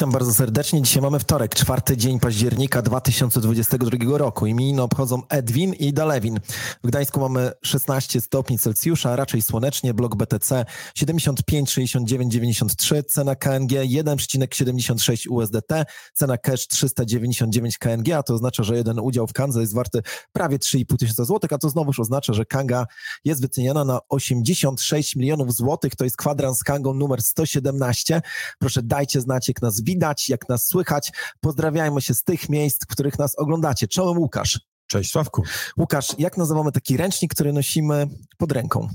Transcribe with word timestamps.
Witam 0.00 0.12
bardzo 0.12 0.34
serdecznie. 0.34 0.82
Dzisiaj 0.82 1.02
mamy 1.02 1.18
wtorek, 1.18 1.54
czwarty 1.54 1.96
dzień 1.96 2.20
października 2.20 2.82
2022 2.82 4.18
roku. 4.18 4.46
Imieniny 4.46 4.82
obchodzą 4.82 5.22
Edwin 5.28 5.74
i 5.74 5.92
Dalewin. 5.92 6.40
W 6.84 6.86
Gdańsku 6.86 7.20
mamy 7.20 7.52
16 7.62 8.20
stopni 8.20 8.58
Celsjusza, 8.58 9.16
raczej 9.16 9.42
słonecznie. 9.42 9.94
Blok 9.94 10.16
BTC 10.16 10.64
75,69,93. 10.98 13.04
Cena 13.04 13.34
KNG 13.34 13.70
1,76 13.70 15.30
USDT. 15.30 15.72
Cena 16.12 16.38
cash 16.38 16.68
399 16.68 17.78
KNG, 17.78 18.12
a 18.12 18.22
to 18.22 18.34
oznacza, 18.34 18.62
że 18.62 18.76
jeden 18.76 19.00
udział 19.00 19.26
w 19.26 19.32
Kandze 19.32 19.60
jest 19.60 19.74
warty 19.74 20.02
prawie 20.32 20.58
3,5 20.58 20.96
tysiąca 20.96 21.24
złotych, 21.24 21.52
a 21.52 21.58
to 21.58 21.70
znowuż 21.70 22.00
oznacza, 22.00 22.32
że 22.32 22.44
Kanga 22.44 22.86
jest 23.24 23.40
wyceniana 23.40 23.84
na 23.84 24.00
86 24.08 25.16
milionów 25.16 25.54
złotych. 25.54 25.96
To 25.96 26.04
jest 26.04 26.16
kwadrans 26.16 26.62
Kangą 26.62 26.94
numer 26.94 27.22
117. 27.22 28.22
Proszę 28.58 28.82
dajcie 28.82 29.20
znać, 29.20 29.48
jak 29.48 29.62
nas 29.62 29.80
widać, 29.90 30.28
jak 30.28 30.48
nas 30.48 30.66
słychać. 30.66 31.12
Pozdrawiajmy 31.40 32.00
się 32.00 32.14
z 32.14 32.24
tych 32.24 32.48
miejsc, 32.48 32.84
w 32.84 32.86
których 32.86 33.18
nas 33.18 33.38
oglądacie. 33.38 33.88
Czołem 33.88 34.18
Łukasz. 34.18 34.60
Cześć 34.86 35.10
Sławku. 35.10 35.42
Łukasz, 35.78 36.14
jak 36.18 36.36
nazywamy 36.36 36.72
taki 36.72 36.96
ręcznik, 36.96 37.34
który 37.34 37.52
nosimy 37.52 38.06
pod 38.38 38.52
ręką? 38.52 38.88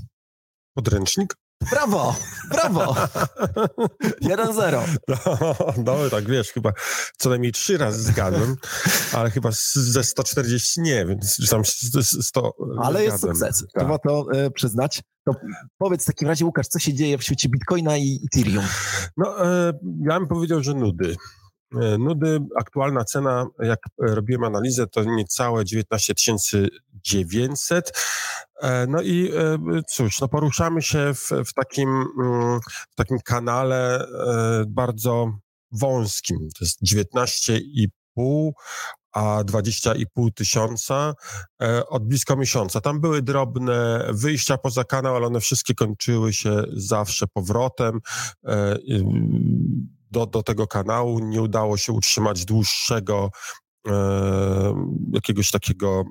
Podręcznik? 0.74 1.36
Brawo, 1.70 2.16
brawo. 2.50 2.94
1-0. 4.22 4.96
No, 5.08 5.54
no, 5.84 6.10
tak 6.10 6.24
wiesz, 6.24 6.52
chyba 6.52 6.72
co 7.16 7.30
najmniej 7.30 7.52
trzy 7.52 7.78
razy 7.78 8.02
zgadłem, 8.02 8.56
ale 9.12 9.30
chyba 9.30 9.50
ze 9.72 10.04
140 10.04 10.80
nie, 10.80 11.06
więc 11.06 11.50
tam 11.50 11.62
100 12.02 12.52
Ale 12.82 13.04
jest 13.04 13.20
sukces, 13.20 13.60
tak. 13.60 13.68
trzeba 13.76 13.98
to 13.98 14.26
e, 14.34 14.50
przyznać. 14.50 15.02
To 15.24 15.34
powiedz 15.78 16.02
w 16.02 16.06
takim 16.06 16.28
razie, 16.28 16.44
Łukasz, 16.44 16.68
co 16.68 16.78
się 16.78 16.94
dzieje 16.94 17.18
w 17.18 17.22
świecie 17.22 17.48
Bitcoina 17.48 17.96
i 17.96 18.20
Ethereum? 18.26 18.64
No, 19.16 19.46
e, 19.46 19.72
ja 20.08 20.18
bym 20.18 20.28
powiedział, 20.28 20.62
że 20.62 20.74
nudy. 20.74 21.16
E, 21.82 21.98
nudy, 21.98 22.40
aktualna 22.60 23.04
cena, 23.04 23.46
jak 23.58 23.78
robiłem 23.98 24.44
analizę, 24.44 24.86
to 24.86 25.04
niecałe 25.04 25.64
19 25.64 26.14
900. 27.06 27.92
E, 28.62 28.86
no 28.86 29.02
i 29.02 29.32
e, 29.34 29.58
cóż, 29.88 30.20
no 30.20 30.28
poruszamy 30.28 30.82
się 30.82 31.14
w, 31.14 31.30
w, 31.46 31.52
takim, 31.52 31.88
mm, 32.20 32.60
w 32.90 32.94
takim 32.94 33.18
kanale 33.24 34.06
bardzo 34.68 35.30
wąskim. 35.72 36.38
To 36.58 36.64
jest 36.64 36.82
19,5 36.82 38.50
a 39.12 39.44
20,5 39.44 40.32
tysiąca 40.34 41.14
od 41.88 42.04
blisko 42.08 42.36
miesiąca. 42.36 42.80
Tam 42.80 43.00
były 43.00 43.22
drobne 43.22 44.06
wyjścia 44.12 44.58
poza 44.58 44.84
kanał, 44.84 45.16
ale 45.16 45.26
one 45.26 45.40
wszystkie 45.40 45.74
kończyły 45.74 46.32
się 46.32 46.62
zawsze 46.72 47.26
powrotem 47.26 48.00
do, 50.10 50.26
do 50.26 50.42
tego 50.42 50.66
kanału. 50.66 51.18
Nie 51.18 51.42
udało 51.42 51.76
się 51.76 51.92
utrzymać 51.92 52.44
dłuższego 52.44 53.30
e, 53.88 53.92
jakiegoś 55.12 55.50
takiego 55.50 56.04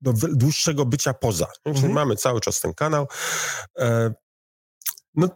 do 0.00 0.12
dłuższego 0.12 0.86
bycia 0.86 1.14
poza. 1.14 1.46
Mhm. 1.64 1.92
Mamy 1.92 2.16
cały 2.16 2.40
czas 2.40 2.60
ten 2.60 2.74
kanał. 2.74 3.06
E, 3.78 4.14
no, 5.14 5.28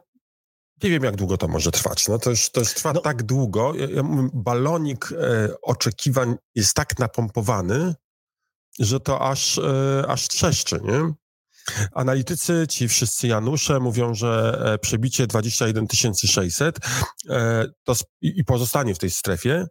nie 0.83 0.91
wiem, 0.91 1.05
jak 1.05 1.17
długo 1.17 1.37
to 1.37 1.49
może 1.49 1.71
trwać. 1.71 2.09
No 2.09 2.19
to 2.19 2.31
już, 2.31 2.51
to 2.51 2.61
już 2.61 2.75
trwa 2.75 2.93
no. 2.93 3.01
tak 3.01 3.23
długo. 3.23 3.75
Ja, 3.75 3.87
ja 3.91 4.03
mówię, 4.03 4.29
balonik 4.35 5.13
e, 5.13 5.49
oczekiwań 5.63 6.35
jest 6.55 6.75
tak 6.75 6.99
napompowany, 6.99 7.95
że 8.79 9.01
to 9.01 9.21
aż, 9.21 9.59
e, 9.59 10.05
aż 10.09 10.29
trzeszczy, 10.29 10.81
nie? 10.85 11.13
Analitycy, 11.93 12.67
ci 12.69 12.89
wszyscy 12.89 13.27
Janusze 13.27 13.81
mówią, 13.81 14.15
że 14.15 14.79
przebicie 14.81 15.27
21 15.27 15.87
600 16.15 16.79
e, 17.29 17.67
to 17.85 17.95
i 18.21 18.45
pozostanie 18.45 18.95
w 18.95 18.99
tej 18.99 19.11
strefie, 19.11 19.67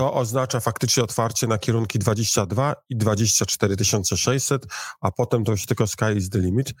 to 0.00 0.14
oznacza 0.14 0.60
faktycznie 0.60 1.02
otwarcie 1.02 1.46
na 1.46 1.58
kierunki 1.58 1.98
22 1.98 2.74
i 2.88 2.96
24 2.96 3.76
600, 4.16 4.66
a 5.00 5.12
potem 5.12 5.44
to 5.44 5.52
już 5.52 5.66
tylko 5.66 5.86
sky 5.86 6.12
is 6.16 6.30
the 6.30 6.38
limit. 6.38 6.72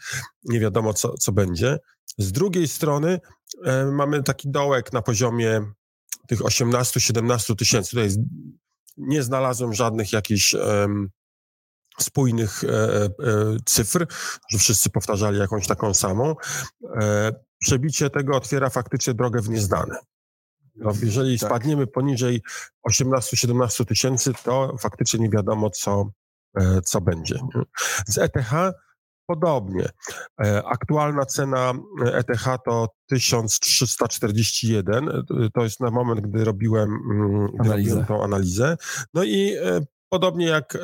Nie 0.44 0.60
wiadomo, 0.60 0.94
co, 0.94 1.14
co 1.18 1.32
będzie. 1.32 1.78
Z 2.18 2.32
drugiej 2.32 2.68
strony 2.68 3.20
e, 3.64 3.86
mamy 3.86 4.22
taki 4.22 4.50
dołek 4.50 4.92
na 4.92 5.02
poziomie 5.02 5.62
tych 6.28 6.40
18-17 6.40 7.56
tysięcy. 7.56 7.90
Tutaj 7.90 8.08
nie 8.96 9.22
znalazłem 9.22 9.74
żadnych 9.74 10.12
jakichś 10.12 10.54
spójnych 11.98 12.64
e, 12.64 12.68
e, 12.68 13.10
cyfr, 13.64 14.06
że 14.50 14.58
wszyscy 14.58 14.90
powtarzali 14.90 15.38
jakąś 15.38 15.66
taką 15.66 15.94
samą. 15.94 16.34
E, 17.00 17.32
przebicie 17.58 18.10
tego 18.10 18.36
otwiera 18.36 18.70
faktycznie 18.70 19.14
drogę 19.14 19.40
w 19.40 19.48
nieznane. 19.48 19.94
No, 20.80 20.92
jeżeli 21.02 21.38
tak. 21.38 21.48
spadniemy 21.48 21.86
poniżej 21.86 22.42
18-17 22.88 23.84
tysięcy, 23.84 24.32
to 24.44 24.76
faktycznie 24.80 25.20
nie 25.20 25.30
wiadomo, 25.30 25.70
co, 25.70 26.10
e, 26.56 26.80
co 26.82 27.00
będzie. 27.00 27.38
Z 28.06 28.18
ETH 28.18 28.52
podobnie. 29.26 29.88
E, 30.44 30.62
aktualna 30.66 31.26
cena 31.26 31.72
ETH 32.04 32.44
to 32.64 32.88
1341. 33.06 35.24
To 35.54 35.62
jest 35.62 35.80
na 35.80 35.90
moment, 35.90 36.20
gdy 36.20 36.44
robiłem, 36.44 36.98
mm, 37.10 37.48
gdy 37.60 37.68
robiłem 37.68 38.04
tą 38.04 38.24
analizę. 38.24 38.76
No 39.14 39.24
i 39.24 39.56
e, 39.62 39.80
Podobnie 40.12 40.46
jak 40.46 40.76
e, 40.76 40.78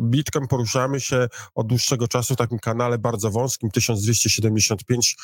Bitcoin 0.00 0.48
poruszamy 0.48 1.00
się 1.00 1.28
od 1.54 1.66
dłuższego 1.66 2.08
czasu 2.08 2.34
w 2.34 2.36
takim 2.36 2.58
kanale 2.58 2.98
bardzo 2.98 3.30
wąskim, 3.30 3.70
1275 3.70 5.16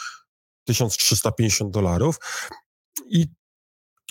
1350 0.65 1.71
dolarów. 1.71 2.19
I 3.07 3.27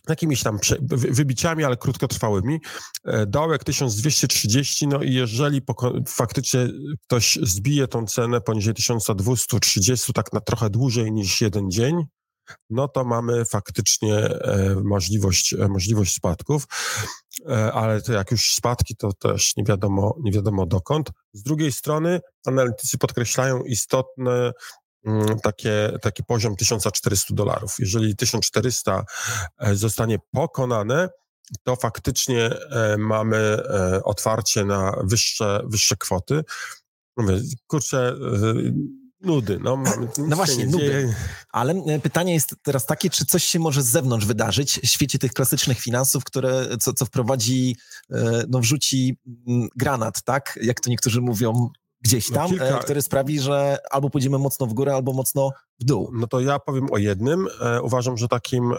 jakimiś 0.09 0.43
tam 0.43 0.59
wybiciami, 0.89 1.63
ale 1.63 1.77
krótkotrwałymi. 1.77 2.59
E, 3.05 3.25
dołek 3.25 3.63
1230, 3.63 4.87
no 4.87 5.03
i 5.03 5.13
jeżeli 5.13 5.61
faktycznie 6.07 6.67
ktoś 7.03 7.39
zbije 7.41 7.87
tą 7.87 8.05
cenę 8.05 8.41
poniżej 8.41 8.73
1230, 8.73 10.13
tak 10.13 10.33
na 10.33 10.39
trochę 10.39 10.69
dłużej 10.69 11.11
niż 11.11 11.41
jeden 11.41 11.71
dzień, 11.71 11.95
no 12.69 12.87
to 12.87 13.03
mamy 13.03 13.45
faktycznie 13.45 14.15
e, 14.15 14.75
możliwość, 14.83 15.53
e, 15.53 15.67
możliwość 15.67 16.15
spadków, 16.15 16.65
ale 17.73 18.01
to 18.01 18.13
jak 18.13 18.31
już 18.31 18.53
spadki, 18.53 18.95
to 18.95 19.13
też 19.13 19.57
nie 19.57 19.63
wiadomo, 19.63 20.15
nie 20.23 20.31
wiadomo 20.31 20.65
dokąd. 20.65 21.11
Z 21.33 21.43
drugiej 21.43 21.71
strony 21.71 22.19
analitycy 22.45 22.97
podkreślają 22.97 23.63
istotne 23.63 24.51
takie, 25.43 25.91
taki 26.01 26.23
poziom 26.23 26.55
1400 26.55 27.33
dolarów. 27.35 27.75
Jeżeli 27.79 28.15
1400 28.15 29.03
zostanie 29.73 30.17
pokonane, 30.31 31.09
to 31.63 31.75
faktycznie 31.75 32.49
mamy 32.97 33.57
otwarcie 34.03 34.65
na 34.65 34.93
wyższe, 35.03 35.61
wyższe 35.65 35.95
kwoty. 35.95 36.43
Mówię, 37.17 37.41
kurczę, 37.67 38.15
nudy. 39.21 39.59
No, 39.63 39.77
mamy, 39.77 40.07
no 40.17 40.35
właśnie, 40.35 40.65
nudy. 40.65 41.15
Ale 41.51 41.73
e, 41.73 41.99
pytanie 41.99 42.33
jest 42.33 42.55
teraz 42.61 42.85
takie, 42.85 43.09
czy 43.09 43.25
coś 43.25 43.43
się 43.43 43.59
może 43.59 43.83
z 43.83 43.87
zewnątrz 43.87 44.25
wydarzyć 44.25 44.79
w 44.79 44.87
świecie 44.87 45.19
tych 45.19 45.33
klasycznych 45.33 45.79
finansów, 45.79 46.23
które, 46.23 46.77
co, 46.79 46.93
co 46.93 47.05
wprowadzi, 47.05 47.75
e, 48.11 48.43
no 48.49 48.59
wrzuci 48.59 49.17
mm, 49.47 49.67
granat, 49.75 50.21
tak? 50.21 50.59
Jak 50.61 50.79
to 50.79 50.89
niektórzy 50.89 51.21
mówią, 51.21 51.69
gdzieś 52.01 52.29
no 52.29 52.35
tam, 52.35 52.51
no 52.51 52.57
kilka... 52.57 52.77
który 52.77 53.01
sprawi, 53.01 53.39
że 53.39 53.77
albo 53.91 54.09
pójdziemy 54.09 54.37
mocno 54.37 54.67
w 54.67 54.73
górę, 54.73 54.95
albo 54.95 55.13
mocno 55.13 55.51
w 55.79 55.83
dół. 55.83 56.11
No 56.13 56.27
to 56.27 56.39
ja 56.39 56.59
powiem 56.59 56.87
o 56.91 56.97
jednym. 56.97 57.47
uważam, 57.83 58.17
że 58.17 58.27
takim 58.27 58.73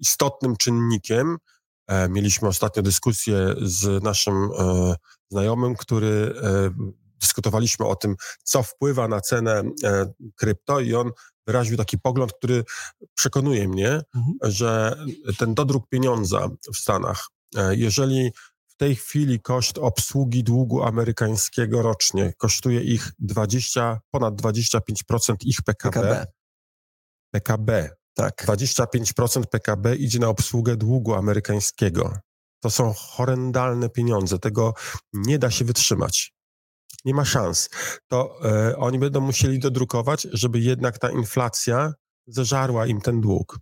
istotnym 0.00 0.56
czynnikiem, 0.56 1.36
mieliśmy 2.08 2.48
ostatnio 2.48 2.82
dyskusję 2.82 3.54
z 3.62 4.02
naszym 4.02 4.50
znajomym, 5.30 5.76
który 5.76 6.34
dyskutowaliśmy 7.22 7.86
o 7.86 7.96
tym, 7.96 8.16
co 8.42 8.62
wpływa 8.62 9.08
na 9.08 9.20
cenę 9.20 9.62
e, 9.84 10.12
krypto 10.36 10.80
i 10.80 10.94
on 10.94 11.10
wyraził 11.46 11.76
taki 11.76 11.98
pogląd, 11.98 12.32
który 12.32 12.64
przekonuje 13.14 13.68
mnie, 13.68 14.00
mhm. 14.14 14.34
że 14.42 14.96
ten 15.38 15.54
dodruk 15.54 15.88
pieniądza 15.88 16.48
w 16.74 16.76
Stanach, 16.76 17.28
e, 17.56 17.76
jeżeli 17.76 18.32
w 18.72 18.76
tej 18.76 18.96
chwili 18.96 19.40
koszt 19.40 19.78
obsługi 19.78 20.44
długu 20.44 20.82
amerykańskiego 20.82 21.82
rocznie 21.82 22.32
kosztuje 22.38 22.80
ich 22.80 23.12
20, 23.18 24.00
ponad 24.10 24.34
25% 24.34 24.80
ich 25.44 25.62
PKB. 25.62 26.00
PKB. 26.00 26.26
PKB. 27.30 27.90
Tak. 28.14 28.44
25% 28.46 29.42
PKB 29.46 29.96
idzie 29.96 30.18
na 30.18 30.28
obsługę 30.28 30.76
długu 30.76 31.14
amerykańskiego. 31.14 32.18
To 32.60 32.70
są 32.70 32.92
horrendalne 32.92 33.88
pieniądze. 33.88 34.38
Tego 34.38 34.74
nie 35.12 35.38
da 35.38 35.50
się 35.50 35.64
wytrzymać 35.64 36.32
nie 37.04 37.14
ma 37.14 37.24
szans. 37.24 37.68
To 38.08 38.38
e, 38.44 38.76
oni 38.76 38.98
będą 38.98 39.20
musieli 39.20 39.58
dodrukować, 39.58 40.26
żeby 40.32 40.60
jednak 40.60 40.98
ta 40.98 41.10
inflacja 41.10 41.92
zeżarła 42.26 42.86
im 42.86 43.00
ten 43.00 43.20
dług. 43.20 43.58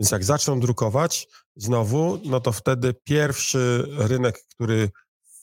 Więc 0.00 0.10
jak 0.10 0.24
zaczną 0.24 0.60
drukować 0.60 1.28
znowu, 1.60 2.18
no 2.24 2.40
to 2.40 2.52
wtedy 2.52 2.94
pierwszy 3.04 3.86
rynek, 3.98 4.44
który 4.54 4.90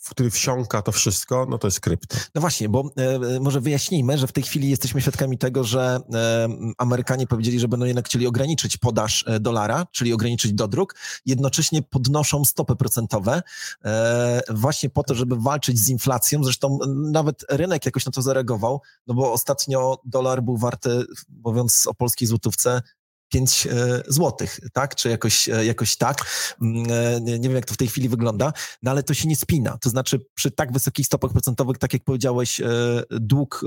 w 0.07 0.09
który 0.09 0.31
wsiąka 0.31 0.81
to 0.81 0.91
wszystko, 0.91 1.47
no 1.49 1.57
to 1.57 1.67
jest 1.67 1.79
krypto. 1.79 2.17
No 2.35 2.41
właśnie, 2.41 2.69
bo 2.69 2.91
e, 3.35 3.39
może 3.39 3.61
wyjaśnijmy, 3.61 4.17
że 4.17 4.27
w 4.27 4.31
tej 4.31 4.43
chwili 4.43 4.69
jesteśmy 4.69 5.01
świadkami 5.01 5.37
tego, 5.37 5.63
że 5.63 5.99
e, 6.13 6.47
Amerykanie 6.77 7.27
powiedzieli, 7.27 7.59
że 7.59 7.67
będą 7.67 7.85
jednak 7.85 8.05
chcieli 8.05 8.27
ograniczyć 8.27 8.77
podaż 8.77 9.23
e, 9.27 9.39
dolara, 9.39 9.87
czyli 9.91 10.13
ograniczyć 10.13 10.53
dodruk, 10.53 10.95
jednocześnie 11.25 11.81
podnoszą 11.81 12.45
stopy 12.45 12.75
procentowe 12.75 13.41
e, 13.85 14.41
właśnie 14.49 14.89
po 14.89 15.03
to, 15.03 15.15
żeby 15.15 15.35
walczyć 15.35 15.79
z 15.79 15.89
inflacją. 15.89 16.43
Zresztą 16.43 16.79
nawet 17.11 17.45
rynek 17.49 17.85
jakoś 17.85 18.05
na 18.05 18.11
to 18.11 18.21
zareagował, 18.21 18.81
no 19.07 19.13
bo 19.13 19.33
ostatnio 19.33 20.01
dolar 20.05 20.43
był 20.43 20.57
warty, 20.57 21.03
mówiąc 21.43 21.87
o 21.87 21.93
polskiej 21.93 22.27
złotówce, 22.27 22.81
5 23.29 23.67
e, 23.67 24.01
złotych, 24.07 24.59
tak? 24.73 24.95
Czy 24.95 25.09
jakoś, 25.09 25.49
e, 25.49 25.65
jakoś 25.65 25.95
tak. 25.95 26.25
Mm, 26.61 26.91
e, 26.91 27.21
nie, 27.21 27.39
nie 27.39 27.49
wiem, 27.49 27.55
jak 27.55 27.65
to 27.65 27.73
w 27.73 27.77
tej 27.77 27.87
chwili 27.87 28.09
wygląda, 28.09 28.53
no 28.83 28.91
ale 28.91 29.03
to 29.03 29.13
się 29.13 29.27
nie 29.27 29.35
spina. 29.35 29.77
To 29.77 29.89
znaczy, 29.89 30.19
przy 30.33 30.51
tak 30.51 30.73
wysokich 30.73 31.05
stopach 31.05 31.31
procentowych, 31.31 31.77
tak 31.77 31.93
jak 31.93 32.03
powiedziałeś, 32.03 32.61
dług 33.09 33.65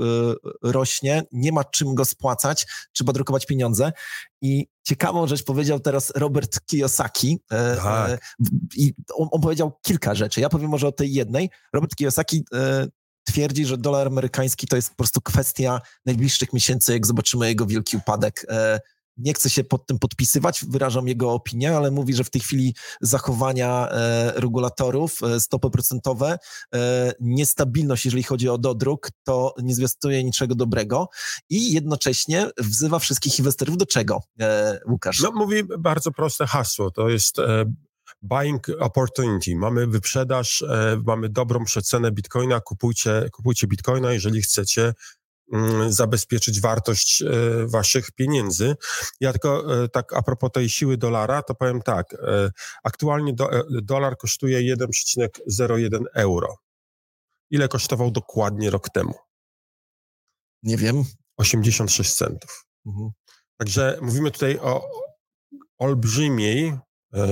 rośnie, 0.63 1.23
nie 1.31 1.51
ma 1.51 1.63
czym 1.63 1.95
go 1.95 2.05
spłacać, 2.05 2.67
trzeba 2.91 3.13
drukować 3.13 3.45
pieniądze. 3.45 3.91
I 4.41 4.67
ciekawą 4.83 5.27
rzecz 5.27 5.43
powiedział 5.43 5.79
teraz 5.79 6.11
Robert 6.15 6.59
Kiyosaki. 6.65 7.39
Tak. 7.83 8.35
I 8.75 8.93
on, 9.13 9.27
on 9.31 9.41
powiedział 9.41 9.71
kilka 9.81 10.15
rzeczy. 10.15 10.41
Ja 10.41 10.49
powiem 10.49 10.69
może 10.69 10.87
o 10.87 10.91
tej 10.91 11.13
jednej. 11.13 11.49
Robert 11.73 11.95
Kiyosaki 11.95 12.43
twierdzi, 13.23 13.65
że 13.65 13.77
dolar 13.77 14.07
amerykański 14.07 14.67
to 14.67 14.75
jest 14.75 14.89
po 14.89 14.95
prostu 14.95 15.21
kwestia 15.21 15.81
najbliższych 16.05 16.53
miesięcy, 16.53 16.93
jak 16.93 17.07
zobaczymy 17.07 17.47
jego 17.47 17.65
wielki 17.65 17.97
upadek 17.97 18.45
nie 19.21 19.33
chce 19.33 19.49
się 19.49 19.63
pod 19.63 19.85
tym 19.85 19.99
podpisywać, 19.99 20.65
wyrażam 20.69 21.07
jego 21.07 21.33
opinię, 21.33 21.77
ale 21.77 21.91
mówi, 21.91 22.13
że 22.13 22.23
w 22.23 22.29
tej 22.29 22.41
chwili 22.41 22.75
zachowania 23.01 23.89
e, 23.89 24.31
regulatorów, 24.35 25.23
e, 25.23 25.39
stopy 25.39 25.69
procentowe, 25.69 26.37
e, 26.75 27.13
niestabilność, 27.19 28.05
jeżeli 28.05 28.23
chodzi 28.23 28.49
o 28.49 28.57
dodruk, 28.57 29.09
to 29.23 29.53
nie 29.63 29.75
zwiastuje 29.75 30.23
niczego 30.23 30.55
dobrego 30.55 31.09
i 31.49 31.73
jednocześnie 31.73 32.49
wzywa 32.57 32.99
wszystkich 32.99 33.39
inwestorów 33.39 33.77
do 33.77 33.85
czego, 33.85 34.21
Łukasz? 34.89 35.21
No, 35.21 35.31
mówi 35.31 35.63
bardzo 35.79 36.11
proste 36.11 36.47
hasło, 36.47 36.91
to 36.91 37.09
jest 37.09 37.37
buying 38.21 38.67
opportunity. 38.79 39.55
Mamy 39.55 39.87
wyprzedaż, 39.87 40.63
mamy 41.05 41.29
dobrą 41.29 41.65
przecenę 41.65 42.11
bitcoina, 42.11 42.59
kupujcie, 42.59 43.29
kupujcie 43.31 43.67
bitcoina, 43.67 44.13
jeżeli 44.13 44.41
chcecie 44.41 44.93
zabezpieczyć 45.89 46.61
wartość 46.61 47.21
e, 47.21 47.27
waszych 47.67 48.11
pieniędzy. 48.11 48.75
Ja 49.19 49.31
tylko 49.31 49.83
e, 49.83 49.89
tak 49.89 50.13
a 50.13 50.21
propos 50.21 50.51
tej 50.51 50.69
siły 50.69 50.97
dolara, 50.97 51.43
to 51.43 51.55
powiem 51.55 51.81
tak. 51.81 52.13
E, 52.13 52.51
aktualnie 52.83 53.33
do, 53.33 53.49
dolar 53.69 54.17
kosztuje 54.17 54.75
1,01 54.75 56.03
euro. 56.13 56.57
Ile 57.49 57.67
kosztował 57.67 58.11
dokładnie 58.11 58.69
rok 58.69 58.89
temu? 58.89 59.13
Nie 60.63 60.77
wiem. 60.77 61.03
86 61.37 62.13
centów. 62.13 62.65
Mhm. 62.85 63.11
Także 63.57 63.97
mówimy 64.01 64.31
tutaj 64.31 64.59
o 64.59 64.89
olbrzymiej 65.77 66.77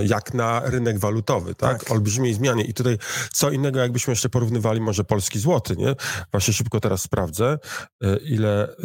jak 0.03 0.33
na 0.33 0.59
rynek 0.59 0.99
walutowy, 0.99 1.55
tak? 1.55 1.79
tak? 1.79 1.91
Olbrzymiej 1.91 2.33
zmianie. 2.33 2.63
I 2.63 2.73
tutaj 2.73 2.97
co 3.33 3.51
innego, 3.51 3.79
jakbyśmy 3.79 4.11
jeszcze 4.11 4.29
porównywali 4.29 4.81
może 4.81 5.03
polski 5.03 5.39
złoty, 5.39 5.75
nie? 5.75 5.95
Właśnie 6.31 6.53
szybko 6.53 6.79
teraz 6.79 7.01
sprawdzę, 7.01 7.57
e, 8.03 8.17
ile 8.17 8.75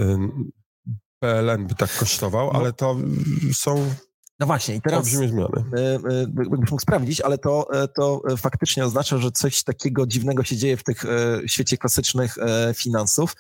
PLN 1.19 1.67
by 1.67 1.75
tak 1.75 1.97
kosztował, 1.97 2.51
no. 2.53 2.59
ale 2.59 2.73
to 2.73 2.97
są 3.53 3.95
no 4.41 4.47
właśnie, 4.47 4.75
i 4.75 4.81
teraz 4.81 4.99
olbrzymie 4.99 5.29
zmiany. 5.29 5.65
Jakbyś 6.39 6.71
mógł 6.71 6.83
sprawdzić, 6.83 7.21
ale 7.21 7.39
to, 7.39 7.67
e, 7.73 7.89
to 7.89 8.23
faktycznie 8.37 8.85
oznacza, 8.85 9.19
że 9.19 9.31
coś 9.31 9.63
takiego 9.63 10.07
dziwnego 10.07 10.45
się 10.45 10.57
dzieje 10.57 10.77
w 10.77 10.85
tych 10.85 11.05
świecie 11.47 11.77
klasycznych 11.77 12.37
finansów. 12.75 13.37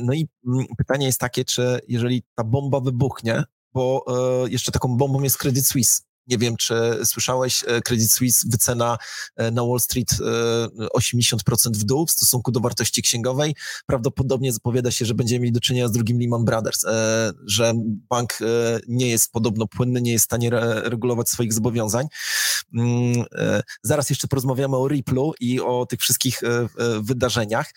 No 0.00 0.12
i 0.12 0.28
mm, 0.46 0.66
pytanie 0.78 1.06
jest 1.06 1.20
takie, 1.20 1.44
czy 1.44 1.80
jeżeli 1.88 2.22
ta 2.34 2.44
bomba 2.44 2.80
wybuchnie, 2.80 3.44
bo 3.72 4.04
jeszcze 4.48 4.72
taką 4.72 4.96
bombą 4.96 5.22
jest 5.22 5.38
Credit 5.38 5.66
Suisse, 5.66 6.02
nie 6.28 6.38
wiem, 6.38 6.56
czy 6.56 6.74
słyszałeś, 7.04 7.64
e, 7.66 7.80
Credit 7.80 8.12
Suisse 8.12 8.46
wycena 8.48 8.98
e, 9.36 9.50
na 9.50 9.64
Wall 9.64 9.80
Street 9.80 10.10
80% 10.94 11.36
e, 11.66 11.70
w 11.72 11.84
dół 11.84 12.06
w 12.06 12.10
stosunku 12.10 12.52
do 12.52 12.60
wartości 12.60 13.02
księgowej. 13.02 13.54
Prawdopodobnie 13.86 14.52
zapowiada 14.52 14.90
się, 14.90 15.04
że 15.04 15.14
będziemy 15.14 15.40
mieli 15.40 15.52
do 15.52 15.60
czynienia 15.60 15.88
z 15.88 15.92
drugim 15.92 16.20
Lehman 16.20 16.44
Brothers, 16.44 16.84
że 17.46 17.72
bank 18.10 18.38
nie 18.88 19.08
jest 19.08 19.32
podobno 19.32 19.66
płynny, 19.66 20.00
nie 20.00 20.12
jest 20.12 20.24
w 20.24 20.28
stanie 20.28 20.50
regulować 20.82 21.28
swoich 21.28 21.52
zobowiązań. 21.52 22.06
Mm, 22.74 23.24
zaraz 23.82 24.10
jeszcze 24.10 24.28
porozmawiamy 24.28 24.76
o 24.76 24.88
Ripple'u 24.88 25.32
i 25.40 25.60
o 25.60 25.86
tych 25.86 26.00
wszystkich 26.00 26.40
wydarzeniach. 27.00 27.72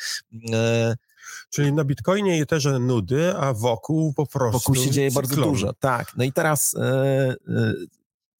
Czyli 1.50 1.74
na 1.74 1.83
Bitcoinie 1.83 2.39
i 2.39 2.45
też 2.45 2.68
nudy, 2.80 3.38
a 3.38 3.53
wokół 3.53 4.13
po 4.13 4.25
prostu. 4.25 4.59
Wokół 4.59 4.75
się 4.75 4.92
dzieje 4.92 5.12
bardzo 5.12 5.36
dużo. 5.36 5.74
Tak. 5.74 6.12
No 6.18 6.24
i 6.24 6.33
teraz 6.33 6.75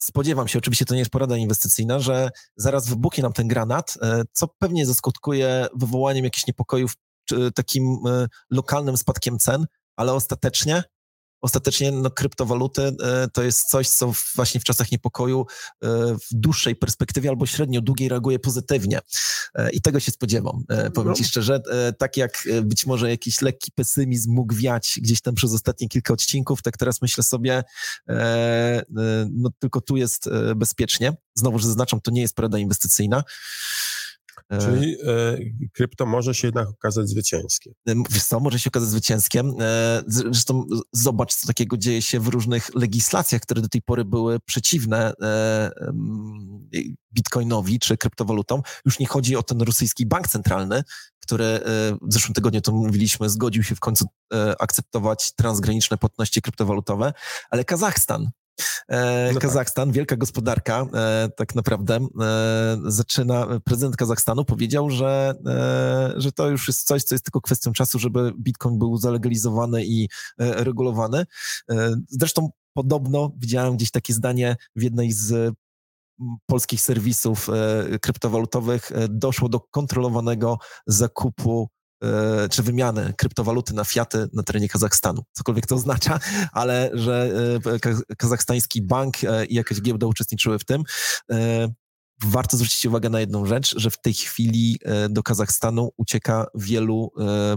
spodziewam 0.04 0.48
się, 0.48 0.60
oczywiście 0.60 0.86
to 0.86 0.94
nie 0.94 1.00
jest 1.00 1.12
porada 1.12 1.38
inwestycyjna, 1.38 2.00
że 2.00 2.30
zaraz 2.56 2.88
wybuchnie 2.88 3.24
nam 3.24 3.34
ten 3.34 3.48
granat, 3.48 3.98
e, 4.02 4.24
co 4.32 4.48
pewnie 4.48 4.86
zaskutkuje 4.86 5.68
wywołaniem 5.76 6.24
jakichś 6.24 6.48
niepokojów, 6.48 6.94
takim 7.56 7.98
e, 8.08 8.28
lokalnym 8.50 8.98
spadkiem 8.98 9.40
cen, 9.40 9.66
ale 9.96 10.14
ostatecznie 10.14 10.84
ostatecznie 11.42 11.92
no, 11.92 12.12
kryptowaluty 12.12 12.82
e, 12.82 13.28
to 13.34 13.44
jest 13.44 13.70
coś, 13.70 13.90
co 13.90 14.14
właśnie 14.36 14.62
w 14.62 14.64
czasach 14.64 14.92
niepokoju 14.92 15.46
w 15.82 16.28
dłuższej 16.32 16.76
perspektywie 16.76 17.30
albo 17.30 17.46
średnio 17.46 17.82
długiej 17.82 18.10
reaguje 18.10 18.40
pozytywnie. 18.40 19.00
I 19.74 19.82
tego 19.82 20.00
się 20.00 20.12
spodziewam, 20.12 20.64
powiem 20.94 21.10
no. 21.10 21.16
Ci 21.16 21.24
szczerze. 21.24 21.62
Tak 21.98 22.18
jak 22.18 22.48
być 22.64 22.86
może 22.86 23.10
jakiś 23.10 23.42
lekki 23.42 23.72
pesymizm 23.72 24.32
mógł 24.32 24.56
wiać 24.56 25.00
gdzieś 25.02 25.22
tam 25.22 25.36
przez 25.36 25.54
ostatnie 25.54 25.90
kilka 25.90 26.14
odcinków, 26.14 26.62
tak 26.62 26.78
teraz 26.78 27.02
myślę 27.02 27.24
sobie, 27.24 27.64
no 29.30 29.50
tylko 29.60 29.82
tu 29.82 29.98
jest 29.98 30.30
bezpiecznie. 30.56 31.14
Znowu, 31.36 31.60
że 31.60 31.68
zaznaczam, 31.68 32.02
to 32.02 32.12
nie 32.12 32.22
jest 32.22 32.36
porada 32.36 32.58
inwestycyjna. 32.58 33.24
Czyli 34.60 34.98
e, 35.08 35.38
krypto 35.74 36.06
może 36.06 36.34
się 36.34 36.48
jednak 36.48 36.68
okazać 36.68 37.10
zwycięskie. 37.10 37.72
Wiesz 37.86 38.24
co, 38.24 38.40
może 38.40 38.60
się 38.60 38.70
okazać 38.70 38.90
zwycięskiem. 38.90 39.54
E, 39.60 40.04
zresztą 40.08 40.66
zobacz, 40.92 41.36
co 41.36 41.48
takiego 41.48 41.78
dzieje 41.78 42.02
się 42.02 42.20
w 42.20 42.28
różnych 42.28 42.76
legislacjach, 42.76 43.42
które 43.42 43.62
do 43.62 43.70
tej 43.70 43.82
pory 43.82 44.06
były 44.06 44.40
przeciwne 44.40 45.14
e, 45.22 45.72
bitcoinowi 47.14 47.80
czy 47.80 47.98
kryptowalutom. 47.98 48.62
Już 48.86 49.00
nie 49.00 49.08
chodzi 49.08 49.36
o 49.36 49.44
ten 49.44 49.62
rosyjski 49.62 50.06
bank 50.06 50.28
centralny, 50.28 50.84
który 51.20 51.46
e, 51.46 51.62
w 52.02 52.14
zeszłym 52.14 52.34
tygodniu 52.34 52.62
to 52.62 52.72
mówiliśmy, 52.72 53.30
zgodził 53.30 53.64
się 53.64 53.76
w 53.76 53.80
końcu 53.80 54.06
e, 54.34 54.62
akceptować 54.62 55.34
transgraniczne 55.36 55.98
płatności 55.98 56.42
kryptowalutowe, 56.42 57.14
ale 57.50 57.66
Kazachstan, 57.66 58.26
E, 58.26 58.41
no 58.90 59.34
tak. 59.34 59.42
Kazachstan, 59.42 59.88
tak. 59.88 59.96
wielka 59.96 60.16
gospodarka, 60.16 60.86
e, 60.94 61.30
tak 61.36 61.56
naprawdę 61.56 62.00
e, 62.22 62.78
zaczyna, 62.86 63.48
prezydent 63.64 63.96
Kazachstanu 63.96 64.46
powiedział, 64.46 64.90
że, 64.90 65.34
że 66.16 66.32
to 66.32 66.50
już 66.50 66.68
jest 66.68 66.88
coś, 66.88 67.04
co 67.04 67.16
jest 67.16 67.26
tylko 67.26 67.42
kwestią 67.42 67.72
czasu, 67.74 68.00
żeby 68.00 68.32
Bitcoin 68.40 68.80
był 68.80 68.98
zalegalizowany 68.98 69.86
i 69.86 70.10
regulowany. 70.38 71.26
Zresztą 72.08 72.50
podobno 72.74 73.32
widziałem 73.38 73.76
gdzieś 73.76 73.92
takie 73.92 74.14
zdanie 74.14 74.56
w 74.76 74.84
jednej 74.84 75.12
z 75.12 75.54
polskich 76.46 76.82
serwisów 76.82 77.50
kryptowalutowych, 78.02 78.92
doszło 79.10 79.50
do 79.50 79.60
kontrolowanego 79.60 80.58
zakupu 80.88 81.70
E, 81.81 81.81
czy 82.50 82.64
wymiany 82.64 83.14
kryptowaluty 83.18 83.74
na 83.74 83.84
fiaty 83.84 84.28
na 84.34 84.44
terenie 84.44 84.70
Kazachstanu. 84.70 85.24
Cokolwiek 85.32 85.68
to 85.68 85.76
oznacza, 85.76 86.20
ale 86.52 86.90
że 86.94 87.32
e, 87.66 88.16
kazachstański 88.18 88.82
bank 88.82 89.24
e, 89.24 89.46
i 89.46 89.56
jakaś 89.56 89.82
giełda 89.82 90.08
uczestniczyły 90.08 90.60
w 90.60 90.66
tym. 90.66 90.84
Warto 92.24 92.58
zwrócić 92.58 92.86
uwagę 92.86 93.10
na 93.10 93.20
jedną 93.20 93.46
rzecz, 93.46 93.74
że 93.78 93.90
w 93.92 94.02
tej 94.02 94.14
chwili 94.14 94.80
do 95.10 95.24
Kazachstanu 95.24 95.92
ucieka 95.98 96.46
wielu 96.56 97.12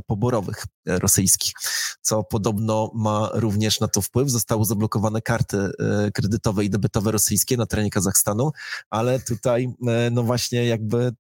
poborowych 0.07 0.65
rosyjskich, 0.87 1.53
co 2.01 2.23
podobno 2.25 2.91
ma 2.95 3.31
również 3.35 3.81
na 3.81 3.89
to 3.89 4.03
wpływ. 4.03 4.31
Zostały 4.31 4.65
zablokowane 4.65 5.23
karty 5.23 5.71
kredytowe 6.15 6.65
i 6.65 6.71
debetowe 6.71 7.13
rosyjskie 7.13 7.57
na 7.57 7.67
terenie 7.67 7.91
Kazachstanu, 7.91 8.51
ale 8.91 9.21
tutaj 9.21 9.69
no 10.11 10.23
właśnie 10.23 10.67
jakby 10.67 11.13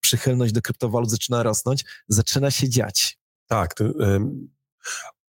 przychylność 0.00 0.52
do 0.52 0.62
kryptowalut 0.62 1.10
zaczyna 1.10 1.42
rosnąć, 1.42 1.84
zaczyna 2.08 2.50
się 2.50 2.68
dziać. 2.68 3.18
Tak. 3.48 3.74
To, 3.74 3.84
y, 3.84 4.20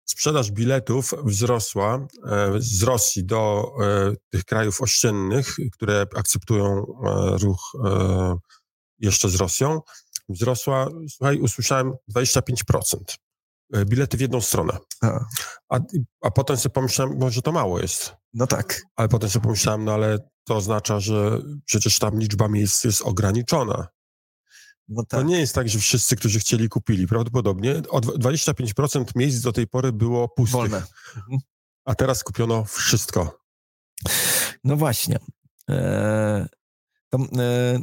sprzedaż 0.05 0.51
biletów 0.51 1.15
wzrosła 1.25 1.97
y, 1.97 2.09
z 2.59 2.83
Rosji 2.83 3.25
do 3.25 3.73
y, 4.13 4.17
tych 4.31 4.45
krajów 4.45 4.81
ościennych, 4.81 5.57
które 5.73 6.07
akceptują 6.17 6.67
e, 6.67 7.39
ruch 7.39 7.73
e, 7.85 8.37
jeszcze 8.99 9.29
z 9.29 9.35
Rosją. 9.35 9.81
Wzrosła, 10.29 10.89
słuchaj, 11.09 11.41
usłyszałem 11.41 11.93
25% 12.17 12.63
bilety 13.87 14.17
w 14.17 14.21
jedną 14.21 14.41
stronę. 14.41 14.79
A. 15.01 15.21
a. 15.69 15.81
A, 16.21 16.31
potem 16.31 16.57
sobie 16.57 16.73
pomyślałem, 16.73 17.19
może 17.19 17.43
to 17.43 17.53
mało 17.53 17.81
jest. 17.81 18.15
No 18.35 18.47
tak. 18.47 18.83
Ale 18.97 19.09
potem 19.09 19.31
sobie 19.31 19.43
pomyślałem, 19.43 19.85
no 19.85 19.93
ale 19.93 20.19
to 20.45 20.57
oznacza, 20.57 21.01
że 21.01 21.39
przecież 21.65 21.99
tam 21.99 22.19
liczba 22.19 22.49
miejsc 22.49 22.85
jest 22.85 23.03
ograniczona. 23.03 23.87
No 24.89 25.05
tak. 25.05 25.21
To 25.21 25.27
nie 25.27 25.41
jest 25.41 25.55
tak, 25.55 25.69
że 25.69 25.79
wszyscy, 25.79 26.17
którzy 26.17 26.41
chcieli, 26.41 26.69
kupili. 26.69 27.07
Prawdopodobnie 27.07 27.83
o 27.89 28.01
25% 28.01 29.05
miejsc 29.17 29.41
do 29.41 29.53
tej 29.53 29.67
pory 29.67 29.93
było 29.93 30.29
pustych. 30.29 30.61
Wolne. 30.61 30.77
Mhm. 30.77 31.39
A 31.85 31.95
teraz 31.95 32.25
kupiono 32.25 32.65
wszystko. 32.65 33.39
No 34.65 34.77
właśnie. 34.77 35.19
Eee, 35.69 36.47
to, 37.13 37.19
e, 37.19 37.79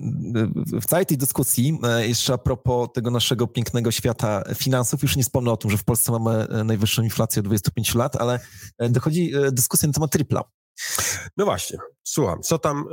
w 0.81 0.85
całej 0.85 1.05
tej 1.05 1.17
dyskusji, 1.17 1.79
e, 1.83 2.07
jeszcze 2.07 2.33
a 2.33 2.37
propos 2.37 2.89
tego 2.93 3.11
naszego 3.11 3.47
pięknego 3.47 3.91
świata 3.91 4.43
finansów, 4.55 5.01
już 5.03 5.15
nie 5.15 5.23
wspomnę 5.23 5.51
o 5.51 5.57
tym, 5.57 5.71
że 5.71 5.77
w 5.77 5.83
Polsce 5.83 6.11
mamy 6.11 6.31
e, 6.31 6.63
najwyższą 6.63 7.03
inflację 7.03 7.39
od 7.39 7.45
25 7.45 7.95
lat, 7.95 8.15
ale 8.15 8.39
dochodzi 8.89 9.31
dyskusja 9.51 9.87
na 9.87 9.93
temat 9.93 10.11
tripla. 10.11 10.43
No 11.37 11.45
właśnie, 11.45 11.77
słucham, 12.03 12.41
co 12.41 12.59
tam, 12.59 12.85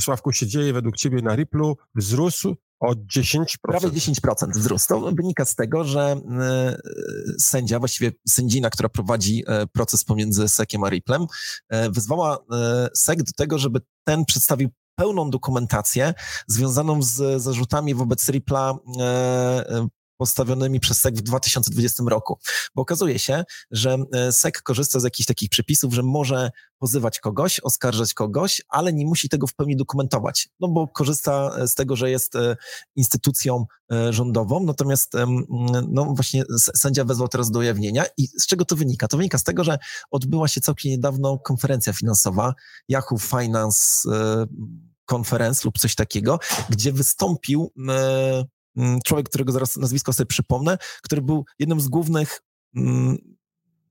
Sławku, 0.00 0.32
się 0.32 0.46
dzieje 0.46 0.72
według 0.72 0.96
ciebie 0.96 1.22
na 1.22 1.34
Riplu? 1.34 1.76
Wzrósł 1.94 2.56
o 2.80 2.92
10%. 2.92 3.44
Prawie 3.62 3.88
10% 3.88 4.50
wzrost. 4.54 4.88
To 4.88 5.12
wynika 5.12 5.44
z 5.44 5.54
tego, 5.54 5.84
że 5.84 6.20
sędzia, 7.38 7.78
właściwie 7.78 8.12
sędzina, 8.28 8.70
która 8.70 8.88
prowadzi 8.88 9.44
proces 9.72 10.04
pomiędzy 10.04 10.48
SEC-iem 10.48 10.84
a 10.84 10.88
Riplem, 10.88 11.26
wezwała 11.90 12.38
SEC 12.94 13.18
do 13.18 13.32
tego, 13.36 13.58
żeby 13.58 13.80
ten 14.04 14.24
przedstawił 14.24 14.70
pełną 14.98 15.30
dokumentację 15.30 16.14
związaną 16.46 17.02
z 17.02 17.42
zarzutami 17.42 17.94
wobec 17.94 18.28
Ripla 18.28 18.78
e, 19.00 19.02
e, 19.02 19.88
postawionymi 20.18 20.80
przez 20.80 21.00
SEC 21.00 21.18
w 21.18 21.22
2020 21.22 22.02
roku. 22.08 22.38
Bo 22.74 22.82
okazuje 22.82 23.18
się, 23.18 23.44
że 23.70 23.96
e, 24.12 24.32
SEC 24.32 24.62
korzysta 24.62 25.00
z 25.00 25.04
jakichś 25.04 25.26
takich 25.26 25.50
przepisów, 25.50 25.94
że 25.94 26.02
może 26.02 26.50
pozywać 26.78 27.20
kogoś, 27.20 27.60
oskarżać 27.60 28.14
kogoś, 28.14 28.62
ale 28.68 28.92
nie 28.92 29.06
musi 29.06 29.28
tego 29.28 29.46
w 29.46 29.54
pełni 29.54 29.76
dokumentować. 29.76 30.48
No 30.60 30.68
bo 30.68 30.88
korzysta 30.88 31.66
z 31.66 31.74
tego, 31.74 31.96
że 31.96 32.10
jest 32.10 32.34
instytucją 32.96 33.66
rządową, 34.10 34.64
natomiast 34.64 35.12
no 35.88 36.04
właśnie 36.04 36.42
sędzia 36.76 37.04
wezwał 37.04 37.28
teraz 37.28 37.50
do 37.50 37.58
ujawnienia. 37.58 38.04
I 38.16 38.26
z 38.26 38.46
czego 38.46 38.64
to 38.64 38.76
wynika? 38.76 39.08
To 39.08 39.16
wynika 39.16 39.38
z 39.38 39.44
tego, 39.44 39.64
że 39.64 39.78
odbyła 40.10 40.48
się 40.48 40.60
całkiem 40.60 40.90
niedawno 40.90 41.38
konferencja 41.38 41.92
finansowa 41.92 42.54
Yahoo 42.88 43.18
Finance 43.18 44.08
Conference 45.12 45.62
lub 45.64 45.78
coś 45.78 45.94
takiego, 45.94 46.38
gdzie 46.70 46.92
wystąpił 46.92 47.72
e, 47.88 48.44
człowiek, 49.04 49.28
którego 49.28 49.52
zaraz 49.52 49.76
nazwisko 49.76 50.12
sobie 50.12 50.26
przypomnę, 50.26 50.78
który 51.02 51.22
był 51.22 51.44
jednym 51.58 51.80
z 51.80 51.88
głównych 51.88 52.40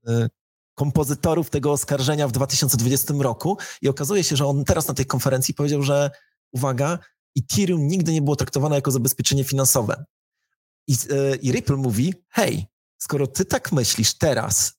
e, 0.06 0.28
kompozytorów 0.74 1.50
tego 1.50 1.72
oskarżenia 1.72 2.28
w 2.28 2.32
2020 2.32 3.14
roku 3.20 3.58
i 3.82 3.88
okazuje 3.88 4.24
się, 4.24 4.36
że 4.36 4.46
on 4.46 4.64
teraz 4.64 4.88
na 4.88 4.94
tej 4.94 5.06
konferencji 5.06 5.54
powiedział, 5.54 5.82
że 5.82 6.10
uwaga, 6.52 6.98
Ethereum 7.38 7.88
nigdy 7.88 8.12
nie 8.12 8.22
było 8.22 8.36
traktowane 8.36 8.76
jako 8.76 8.90
zabezpieczenie 8.90 9.44
finansowe. 9.44 10.04
I, 10.86 10.92
e, 10.92 11.36
i 11.36 11.52
Ripple 11.52 11.76
mówi, 11.76 12.14
hej, 12.28 12.66
skoro 12.98 13.26
ty 13.26 13.44
tak 13.44 13.72
myślisz 13.72 14.18
teraz, 14.18 14.77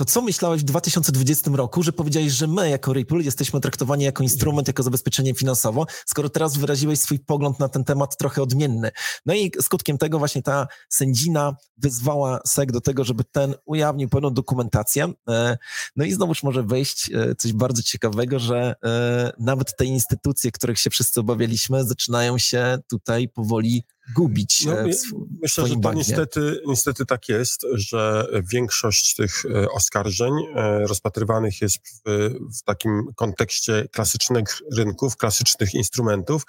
to 0.00 0.04
co 0.04 0.22
myślałeś 0.22 0.60
w 0.60 0.64
2020 0.64 1.50
roku, 1.54 1.82
że 1.82 1.92
powiedziałeś, 1.92 2.32
że 2.32 2.46
my 2.46 2.70
jako 2.70 2.92
Ripple 2.92 3.20
jesteśmy 3.20 3.60
traktowani 3.60 4.04
jako 4.04 4.22
instrument, 4.22 4.68
jako 4.68 4.82
zabezpieczenie 4.82 5.34
finansowo, 5.34 5.86
skoro 6.06 6.28
teraz 6.28 6.56
wyraziłeś 6.56 7.00
swój 7.00 7.18
pogląd 7.18 7.58
na 7.58 7.68
ten 7.68 7.84
temat 7.84 8.16
trochę 8.16 8.42
odmienny. 8.42 8.90
No 9.26 9.34
i 9.34 9.52
skutkiem 9.60 9.98
tego 9.98 10.18
właśnie 10.18 10.42
ta 10.42 10.66
sędzina 10.88 11.56
wyzwała 11.76 12.40
SEC 12.46 12.72
do 12.72 12.80
tego, 12.80 13.04
żeby 13.04 13.24
ten 13.24 13.54
ujawnił 13.64 14.08
pełną 14.08 14.34
dokumentację. 14.34 15.12
E, 15.28 15.58
no 15.96 16.04
i 16.04 16.12
znowuż 16.12 16.42
może 16.42 16.62
wejść 16.62 17.10
e, 17.12 17.34
coś 17.34 17.52
bardzo 17.52 17.82
ciekawego, 17.82 18.38
że 18.38 18.74
e, 18.84 19.32
nawet 19.38 19.76
te 19.76 19.84
instytucje, 19.84 20.50
których 20.52 20.78
się 20.78 20.90
wszyscy 20.90 21.20
obawialiśmy, 21.20 21.84
zaczynają 21.84 22.38
się 22.38 22.78
tutaj 22.88 23.28
powoli 23.28 23.84
gubić. 24.16 24.64
No, 24.64 24.80
e, 24.80 24.84
w 24.84 24.96
myślę, 25.42 25.66
że 25.66 25.76
to 25.76 25.92
niestety, 25.92 26.60
niestety 26.66 27.06
tak 27.06 27.28
jest, 27.28 27.66
że 27.72 28.26
większość 28.52 29.14
tych 29.14 29.44
e, 29.44 29.70
oskarżeń 29.70 30.32
e, 30.54 30.86
rozpatrywanych 30.86 31.60
jest 31.60 31.78
w, 31.78 32.30
w 32.58 32.62
takim 32.62 33.02
kontekście 33.16 33.88
klasycznych 33.92 34.58
rynków, 34.76 35.16
klasycznych 35.16 35.74
instrumentów 35.74 36.42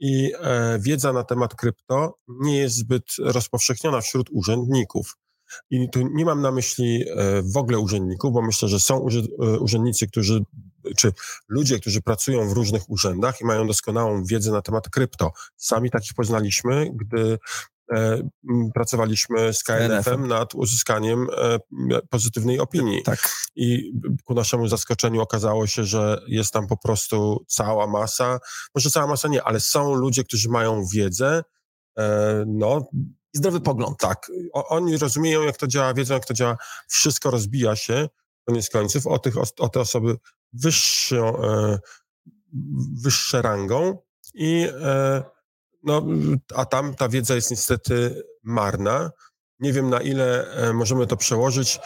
i 0.00 0.32
wiedza 0.78 1.12
na 1.12 1.24
temat 1.24 1.54
krypto 1.54 2.18
nie 2.28 2.58
jest 2.58 2.76
zbyt 2.76 3.04
rozpowszechniona 3.18 4.00
wśród 4.00 4.28
urzędników. 4.32 5.16
I 5.70 5.90
tu 5.90 6.08
nie 6.14 6.24
mam 6.24 6.42
na 6.42 6.52
myśli 6.52 7.04
w 7.54 7.56
ogóle 7.56 7.78
urzędników, 7.78 8.32
bo 8.32 8.42
myślę, 8.42 8.68
że 8.68 8.80
są 8.80 9.06
urzędnicy, 9.60 10.06
którzy 10.06 10.44
czy 10.96 11.12
ludzie, 11.48 11.80
którzy 11.80 12.02
pracują 12.02 12.48
w 12.48 12.52
różnych 12.52 12.90
urzędach 12.90 13.40
i 13.40 13.44
mają 13.44 13.66
doskonałą 13.66 14.24
wiedzę 14.24 14.52
na 14.52 14.62
temat 14.62 14.88
krypto. 14.88 15.32
Sami 15.56 15.90
takich 15.90 16.14
poznaliśmy, 16.14 16.90
gdy 16.94 17.38
E, 17.92 18.28
pracowaliśmy 18.74 19.54
z 19.54 19.62
KNF-em 19.62 20.28
nad 20.28 20.54
uzyskaniem 20.54 21.26
e, 21.36 21.58
pozytywnej 22.10 22.60
opinii. 22.60 23.02
Tak. 23.02 23.30
I 23.56 23.92
ku 24.24 24.34
naszemu 24.34 24.68
zaskoczeniu 24.68 25.20
okazało 25.20 25.66
się, 25.66 25.84
że 25.84 26.20
jest 26.28 26.52
tam 26.52 26.66
po 26.66 26.76
prostu 26.76 27.44
cała 27.48 27.86
masa, 27.86 28.38
może 28.74 28.90
cała 28.90 29.06
masa 29.06 29.28
nie, 29.28 29.42
ale 29.42 29.60
są 29.60 29.94
ludzie, 29.94 30.24
którzy 30.24 30.48
mają 30.48 30.84
wiedzę, 30.92 31.42
e, 31.98 32.44
Zdrowy 33.36 33.60
pogląd. 33.60 33.98
Tak. 33.98 34.30
Oni 34.52 34.96
rozumieją, 34.96 35.42
jak 35.42 35.56
to 35.56 35.66
działa, 35.66 35.94
wiedzą, 35.94 36.14
jak 36.14 36.26
to 36.26 36.34
działa. 36.34 36.56
Wszystko 36.88 37.30
rozbija 37.30 37.76
się, 37.76 38.08
koniec 38.44 38.70
końców, 38.70 39.06
o, 39.06 39.18
tych, 39.18 39.34
o 39.58 39.68
te 39.68 39.80
osoby 39.80 40.16
wyższą, 40.52 41.42
e, 41.42 41.78
wyższe 43.02 43.42
rangą 43.42 43.98
i 44.34 44.68
e, 44.82 45.22
no, 45.82 46.06
a 46.54 46.64
tam 46.64 46.94
ta 46.94 47.08
wiedza 47.08 47.34
jest 47.34 47.50
niestety 47.50 48.22
marna. 48.42 49.10
Nie 49.58 49.72
wiem, 49.72 49.90
na 49.90 50.00
ile 50.00 50.52
e, 50.52 50.72
możemy 50.72 51.06
to 51.06 51.16
przełożyć. 51.16 51.78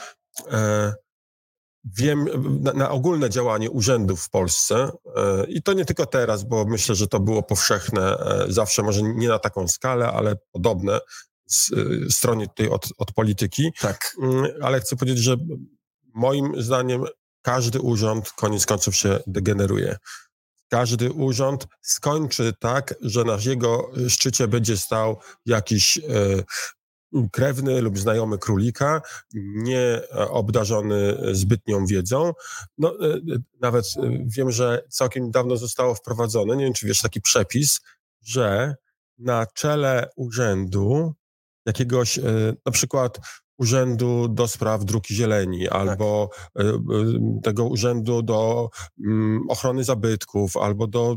E, 0.51 0.95
wiem 1.85 2.29
na, 2.63 2.73
na, 2.73 2.91
ogólne 2.91 3.31
działanie 3.31 3.71
urzędów 3.71 4.23
w 4.23 4.31
Polsce 4.31 4.93
e, 5.17 5.45
i 5.49 5.63
to 5.63 5.73
nie 5.73 5.85
tylko 5.85 6.07
teraz, 6.07 6.45
bo 6.45 6.65
myślę, 6.65 6.95
że 6.95 7.09
to 7.09 7.21
było 7.21 7.43
powszechne 7.43 8.19
e, 8.19 8.45
zawsze, 8.49 8.83
może 8.83 9.03
nie 9.03 9.29
na 9.29 9.39
taką 9.39 9.69
skalę, 9.69 10.13
ale 10.13 10.37
podobne 10.53 11.01
stronie 12.11 12.49
tutaj 12.49 12.69
od, 12.69 12.89
od 12.99 13.13
polityki. 13.13 13.73
Tak. 13.81 14.17
Mm, 14.23 14.47
ale 14.63 14.81
chcę 14.81 14.97
powiedzieć, 14.97 15.25
że 15.25 15.37
moim 16.15 16.63
zdaniem 16.63 17.05
każdy 17.43 17.81
urząd 17.81 18.33
koniec 18.33 18.67
końców 18.67 18.97
się 18.97 19.19
degeneruje. 19.27 19.97
Każdy 20.69 21.13
urząd 21.13 21.67
skończy 21.83 22.53
tak, 22.61 22.95
że 23.01 23.25
na 23.25 23.39
jego 23.47 23.91
szczycie 24.09 24.49
będzie 24.49 24.77
stał 24.77 25.21
jakiś 25.47 25.99
e, 25.99 26.03
krewny 27.33 27.81
lub 27.81 27.99
znajomy 27.99 28.39
królika, 28.39 29.03
nie 29.55 30.01
obdarzony 30.13 31.17
zbytnią 31.33 31.87
wiedzą. 31.87 32.33
No, 32.79 32.95
e, 33.01 33.21
nawet 33.61 33.85
e, 33.85 34.11
wiem, 34.27 34.51
że 34.51 34.85
całkiem 34.89 35.31
dawno 35.31 35.57
zostało 35.57 35.95
wprowadzone, 35.95 36.57
nie 36.57 36.65
wiem, 36.65 36.75
czy 36.75 36.87
wiesz, 36.87 37.03
taki 37.03 37.21
przepis, 37.21 37.81
że 38.23 38.75
na 39.19 39.47
czele 39.55 40.11
urzędu 40.17 41.15
jakiegoś, 41.71 42.19
e, 42.19 42.23
na 42.67 42.73
przykład 42.73 43.19
Urzędu 43.59 44.29
do 44.29 44.49
Spraw 44.49 44.85
Druki 44.85 45.15
Zieleni 45.15 45.69
albo 45.69 46.31
tak. 46.55 46.67
E, 46.67 46.69
e, 46.69 46.81
tego 47.43 47.65
Urzędu 47.65 48.23
do 48.23 48.71
mm, 49.07 49.41
Ochrony 49.49 49.85
Zabytków 49.85 50.57
albo 50.57 50.87
do 50.87 51.17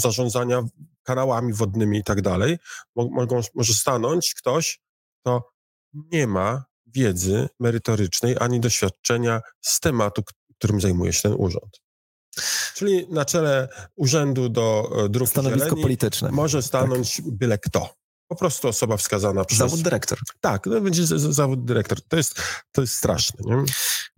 zarządzania 0.00 0.62
kanałami 1.02 1.52
wodnymi 1.52 1.98
i 1.98 2.04
tak 2.04 2.22
dalej, 2.22 2.58
mogą, 2.96 3.40
może 3.54 3.74
stanąć 3.74 4.34
ktoś, 4.34 4.80
kto 5.20 5.50
nie 5.94 6.26
ma 6.26 6.64
wiedzy 6.86 7.48
merytorycznej 7.60 8.36
ani 8.40 8.60
doświadczenia 8.60 9.40
z 9.60 9.80
tematu, 9.80 10.22
którym 10.58 10.80
zajmuje 10.80 11.12
się 11.12 11.22
ten 11.22 11.34
urząd. 11.38 11.82
Czyli 12.74 13.06
na 13.10 13.24
czele 13.24 13.68
Urzędu 13.96 14.48
do 14.48 14.92
Dróg 15.10 15.28
Stanowisko 15.28 15.76
polityczne. 15.76 16.30
może 16.30 16.58
tak. 16.58 16.64
stanąć 16.64 17.16
tak. 17.16 17.30
byle 17.30 17.58
kto. 17.58 18.01
Po 18.32 18.36
prostu 18.36 18.68
osoba 18.68 18.96
wskazana 18.96 19.44
przez... 19.44 19.58
Zawód 19.58 19.82
dyrektor. 19.82 20.18
Tak, 20.40 20.66
no 20.66 20.80
będzie 20.80 21.06
zawód 21.06 21.64
dyrektor. 21.64 22.00
To 22.00 22.16
jest, 22.16 22.40
to 22.72 22.80
jest 22.80 22.94
straszne. 22.94 23.40
Nie? 23.44 23.64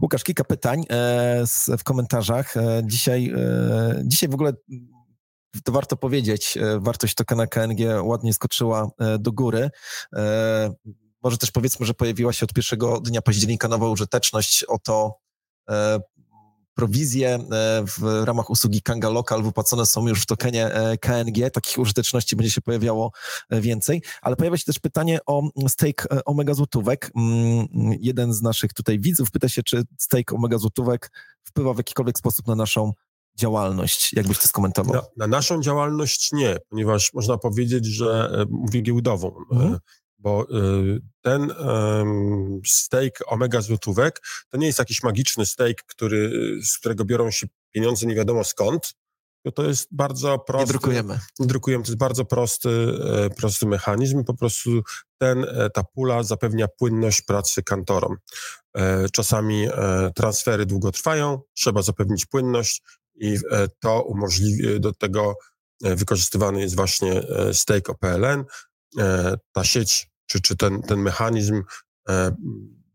Łukasz, 0.02 0.25
kilka 0.25 0.44
pytań 0.44 0.85
e, 0.90 1.44
w 1.78 1.85
komentarzach. 1.85 2.56
E, 2.56 2.83
dzisiaj, 2.85 3.33
e, 3.37 4.02
dzisiaj 4.04 4.28
w 4.28 4.35
ogóle 4.35 4.52
to 5.64 5.73
warto 5.73 5.97
powiedzieć, 5.97 6.59
wartość 6.78 7.14
tokena 7.14 7.47
KNG 7.47 8.02
ładnie 8.02 8.35
skoczyła 8.35 8.90
do 9.18 9.33
góry. 9.33 9.71
Może 11.23 11.38
też 11.38 11.50
powiedzmy, 11.50 11.87
że 11.87 11.94
pojawiła 11.94 12.33
się 12.33 12.44
od 12.44 12.52
pierwszego 12.52 13.00
dnia 13.00 13.23
października 13.23 13.68
nowa 13.68 13.88
użyteczność. 13.88 14.64
Oto 14.64 15.18
prowizje 16.75 17.35
e, 17.35 17.85
w 17.87 18.25
ramach 18.25 18.50
usługi 18.50 18.83
Kanga 18.83 19.11
Local 19.11 19.43
wypłacone 19.43 19.87
są 19.87 20.09
już 20.09 20.23
w 20.23 20.26
tokenie 20.26 20.66
e, 20.66 20.99
KNG. 20.99 21.50
Takich 21.50 21.78
użyteczności 21.78 22.37
będzie 22.37 22.50
się 22.50 22.61
pojawiało 22.61 23.12
e, 23.50 23.61
więcej. 23.61 24.02
Ale 24.23 24.37
pojawia 24.37 24.57
się 24.57 24.64
też 24.64 24.78
pytanie 24.78 25.19
o 25.26 25.43
stake 25.69 26.25
Omega 26.25 26.54
Złotówek. 26.54 27.11
Mm, 27.16 27.66
jeden 28.00 28.35
z 28.35 28.43
naszych 28.43 28.73
tutaj 28.73 29.00
widzów 29.00 29.31
pyta 29.31 29.49
się, 29.49 29.62
czy 29.62 29.83
stake 29.99 30.35
Omega 30.35 30.59
Złotówek 30.59 31.11
wpływa 31.45 31.75
w 31.75 31.76
jakikolwiek 31.76 32.19
sposób 32.19 32.47
na 32.47 32.54
naszą 32.54 32.93
działalność? 33.38 34.12
Jakbyś 34.12 34.38
to 34.38 34.49
skomentował? 34.49 34.95
Na, 34.95 35.02
na 35.16 35.26
naszą 35.26 35.62
działalność 35.62 36.33
nie, 36.33 36.57
ponieważ 36.69 37.12
można 37.14 37.38
powiedzieć, 37.38 37.87
że 37.87 38.31
mówię 38.50 38.81
giełdową, 38.81 39.35
mhm. 39.52 39.78
Bo 40.25 40.47
ten 41.21 41.54
stake 42.66 43.26
omega 43.26 43.61
złotówek 43.61 44.23
to 44.50 44.59
nie 44.59 44.66
jest 44.66 44.78
jakiś 44.78 45.02
magiczny 45.02 45.47
stake, 45.47 45.83
który, 45.87 46.31
z 46.64 46.78
którego 46.78 47.04
biorą 47.04 47.31
się 47.31 47.47
pieniądze 47.71 48.07
nie 48.07 48.14
wiadomo 48.14 48.45
skąd, 48.45 48.95
to 49.52 49.62
jest 49.62 49.88
bardzo 49.90 50.38
prosty. 50.38 50.66
Nie 50.66 50.69
drukujemy. 50.69 51.21
Nie 51.38 51.47
drukujemy, 51.47 51.85
to 51.85 51.90
jest 51.90 51.99
bardzo 51.99 52.25
prosty, 52.25 52.69
e, 52.69 53.31
prosty 53.31 53.66
mechanizm. 53.66 54.25
Po 54.25 54.35
prostu 54.35 54.71
ten, 55.19 55.45
e, 55.45 55.71
ta 55.71 55.85
pula 55.85 56.23
zapewnia 56.23 56.69
płynność 56.69 57.23
pracy 57.23 57.62
kantorom. 57.62 58.16
E, 58.76 59.09
czasami 59.09 59.69
transfery 60.14 60.66
długo 60.66 60.93
trwają, 60.93 61.40
trzeba 61.54 61.83
zapewnić 61.83 62.26
płynność 62.26 62.83
i 63.14 63.38
to 63.81 64.02
umożliwi, 64.02 64.81
do 64.81 64.93
tego 64.93 65.35
wykorzystywany 65.81 66.61
jest 66.61 66.76
właśnie 66.76 67.23
stake 67.52 67.93
OPLN. 67.93 68.45
Ta 69.52 69.64
sieć, 69.64 70.11
czy, 70.26 70.40
czy 70.40 70.57
ten, 70.57 70.83
ten 70.83 70.99
mechanizm 70.99 71.62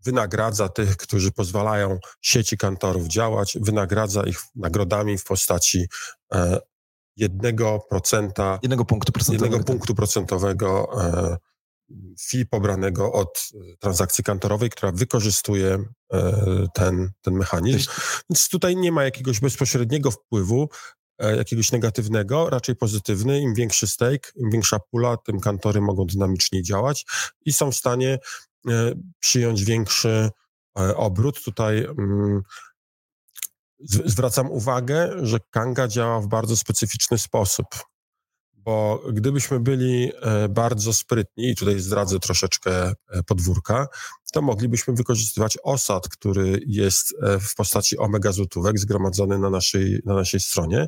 wynagradza 0.05 0.69
tych, 0.69 0.97
którzy 0.97 1.31
pozwalają 1.31 1.99
sieci 2.21 2.57
kantorów 2.57 3.07
działać, 3.07 3.57
wynagradza 3.61 4.23
ich 4.23 4.39
nagrodami 4.55 5.17
w 5.17 5.23
postaci 5.23 5.85
e, 6.33 6.59
jednego 7.15 7.85
procenta, 7.89 8.59
jednego 8.63 8.85
punktu 8.85 9.11
procentowego, 9.11 9.45
jednego 9.45 9.63
tak. 9.63 9.75
punktu 9.75 9.95
procentowego 9.95 10.89
e, 11.03 11.37
fee 12.29 12.45
pobranego 12.45 13.13
od 13.13 13.49
transakcji 13.79 14.23
kantorowej, 14.23 14.69
która 14.69 14.91
wykorzystuje 14.91 15.83
e, 16.13 16.67
ten, 16.73 17.11
ten 17.21 17.33
mechanizm. 17.33 17.91
Więc 18.29 18.49
tutaj 18.49 18.75
nie 18.75 18.91
ma 18.91 19.03
jakiegoś 19.03 19.39
bezpośredniego 19.39 20.11
wpływu, 20.11 20.69
jakiegoś 21.19 21.71
negatywnego, 21.71 22.49
raczej 22.49 22.75
pozytywny. 22.75 23.39
Im 23.39 23.53
większy 23.53 23.87
stake, 23.87 24.31
im 24.35 24.49
większa 24.49 24.79
pula, 24.79 25.17
tym 25.17 25.39
kantory 25.39 25.81
mogą 25.81 26.05
dynamicznie 26.05 26.63
działać 26.63 27.05
i 27.45 27.53
są 27.53 27.71
w 27.71 27.75
stanie 27.75 28.19
E, 28.67 28.93
przyjąć 29.19 29.65
większy 29.65 30.29
e, 30.79 30.95
obrót. 30.95 31.43
Tutaj 31.43 31.85
mm, 31.85 32.41
zwracam 34.05 34.51
uwagę, 34.51 35.11
że 35.21 35.37
Kanga 35.49 35.87
działa 35.87 36.21
w 36.21 36.27
bardzo 36.27 36.57
specyficzny 36.57 37.17
sposób, 37.17 37.65
bo 38.65 39.03
gdybyśmy 39.13 39.59
byli 39.59 40.11
e, 40.21 40.49
bardzo 40.49 40.93
sprytni, 40.93 41.49
i 41.49 41.55
tutaj 41.55 41.79
zdradzę 41.79 42.19
troszeczkę 42.19 42.93
podwórka, 43.27 43.87
to 44.33 44.41
moglibyśmy 44.41 44.93
wykorzystywać 44.93 45.57
osad, 45.63 46.09
który 46.09 46.61
jest 46.67 47.13
w 47.41 47.55
postaci 47.55 47.97
omega 47.97 48.31
złotówek 48.31 48.79
zgromadzony 48.79 49.39
na 49.39 49.49
naszej, 49.49 49.99
na 50.05 50.13
naszej 50.13 50.39
stronie, 50.39 50.87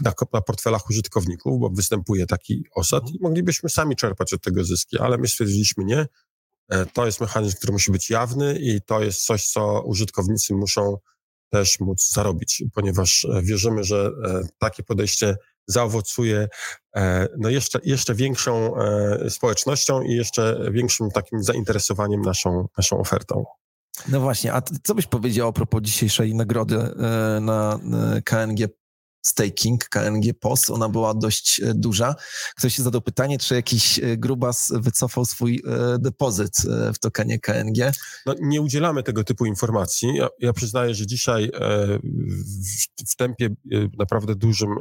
na, 0.00 0.12
na 0.32 0.40
portfelach 0.40 0.90
użytkowników, 0.90 1.60
bo 1.60 1.70
występuje 1.70 2.26
taki 2.26 2.64
osad 2.74 3.10
i 3.10 3.18
moglibyśmy 3.20 3.68
sami 3.68 3.96
czerpać 3.96 4.32
od 4.32 4.42
tego 4.42 4.64
zyski, 4.64 4.98
ale 4.98 5.18
my 5.18 5.28
stwierdziliśmy 5.28 5.84
nie, 5.84 6.06
E, 6.68 6.86
to 6.86 7.06
jest 7.06 7.20
mechanizm, 7.20 7.56
który 7.56 7.72
musi 7.72 7.92
być 7.92 8.10
jawny 8.10 8.58
i 8.58 8.80
to 8.82 9.02
jest 9.02 9.24
coś, 9.24 9.46
co 9.46 9.82
użytkownicy 9.82 10.54
muszą 10.54 10.96
też 11.50 11.80
móc 11.80 12.12
zarobić, 12.12 12.64
ponieważ 12.74 13.24
e, 13.24 13.42
wierzymy, 13.42 13.84
że 13.84 14.10
e, 14.24 14.42
takie 14.58 14.82
podejście 14.82 15.36
zaowocuje 15.66 16.48
no 17.38 17.48
jeszcze, 17.48 17.78
jeszcze 17.84 18.14
większą 18.14 18.74
społecznością 19.28 20.02
i 20.02 20.12
jeszcze 20.12 20.60
większym 20.70 21.10
takim 21.10 21.42
zainteresowaniem 21.42 22.22
naszą, 22.22 22.68
naszą 22.78 22.98
ofertą. 22.98 23.44
No 24.08 24.20
właśnie, 24.20 24.52
a 24.54 24.62
co 24.84 24.94
byś 24.94 25.06
powiedział 25.06 25.48
a 25.48 25.52
propos 25.52 25.82
dzisiejszej 25.82 26.34
nagrody 26.34 26.78
na 27.40 27.78
KNG 28.24 28.68
staking 29.26 29.84
KNG 29.84 30.34
POS, 30.40 30.70
ona 30.70 30.88
była 30.88 31.14
dość 31.14 31.60
e, 31.60 31.74
duża. 31.74 32.14
Ktoś 32.56 32.74
się 32.74 32.82
zadał 32.82 33.00
pytanie, 33.00 33.38
czy 33.38 33.54
jakiś 33.54 33.98
e, 33.98 34.16
grubas 34.16 34.72
wycofał 34.74 35.24
swój 35.24 35.62
e, 35.66 35.98
depozyt 35.98 36.52
w 36.94 36.98
tokenie 36.98 37.38
KNG? 37.38 37.92
No, 38.26 38.34
nie 38.40 38.60
udzielamy 38.60 39.02
tego 39.02 39.24
typu 39.24 39.46
informacji. 39.46 40.14
Ja, 40.14 40.28
ja 40.38 40.52
przyznaję, 40.52 40.94
że 40.94 41.06
dzisiaj 41.06 41.50
w, 43.04 43.12
w 43.12 43.16
tempie 43.16 43.48
naprawdę 43.98 44.34
dużym 44.34 44.74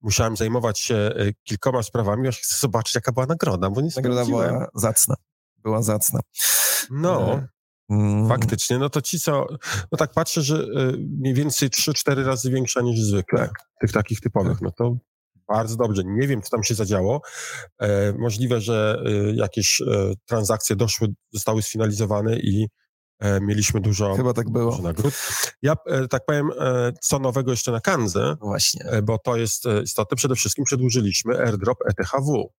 musiałem 0.00 0.36
zajmować 0.36 0.78
się 0.78 1.10
kilkoma 1.44 1.82
sprawami, 1.82 2.28
aż 2.28 2.38
chcę 2.40 2.56
zobaczyć, 2.60 2.94
jaka 2.94 3.12
była 3.12 3.26
nagroda, 3.26 3.70
bo 3.70 3.80
nie 3.80 3.88
Nagroda 3.96 4.24
była 4.24 4.68
zacna. 4.74 5.14
Była 5.62 5.82
zacna. 5.82 6.20
No. 6.90 7.42
Faktycznie, 8.28 8.78
no 8.78 8.90
to 8.90 9.02
ci 9.02 9.20
co, 9.20 9.46
no 9.92 9.98
tak 9.98 10.12
patrzę, 10.12 10.42
że 10.42 10.56
y, 10.56 10.98
mniej 10.98 11.34
więcej 11.34 11.70
3-4 11.70 12.24
razy 12.24 12.50
większa 12.50 12.80
niż 12.80 13.00
zwykle, 13.00 13.38
tak. 13.38 13.52
tych 13.80 13.92
takich 13.92 14.20
typowych, 14.20 14.60
no 14.60 14.70
to 14.70 14.96
bardzo 15.48 15.76
dobrze. 15.76 16.02
Nie 16.06 16.28
wiem, 16.28 16.42
co 16.42 16.50
tam 16.50 16.64
się 16.64 16.74
zadziało. 16.74 17.22
E, 17.78 18.12
możliwe, 18.12 18.60
że 18.60 19.02
y, 19.06 19.34
jakieś 19.34 19.80
e, 19.80 19.84
transakcje 20.26 20.76
doszły, 20.76 21.08
zostały 21.32 21.62
sfinalizowane 21.62 22.36
i 22.38 22.68
e, 23.18 23.40
mieliśmy 23.40 23.80
dużo, 23.80 24.14
Chyba 24.14 24.32
tak 24.32 24.50
było. 24.50 24.78
nagród. 24.78 25.14
Ja 25.62 25.74
e, 25.86 26.08
tak 26.08 26.24
powiem, 26.26 26.50
e, 26.60 26.92
co 27.00 27.18
nowego 27.18 27.50
jeszcze 27.50 27.72
na 27.72 27.80
Kanze, 27.80 28.36
Właśnie. 28.40 28.84
E, 28.84 29.02
bo 29.02 29.18
to 29.18 29.36
jest 29.36 29.64
istotne. 29.84 30.16
Przede 30.16 30.34
wszystkim 30.34 30.64
przedłużyliśmy 30.64 31.38
airdrop 31.38 31.78
ETHW. 31.86 32.52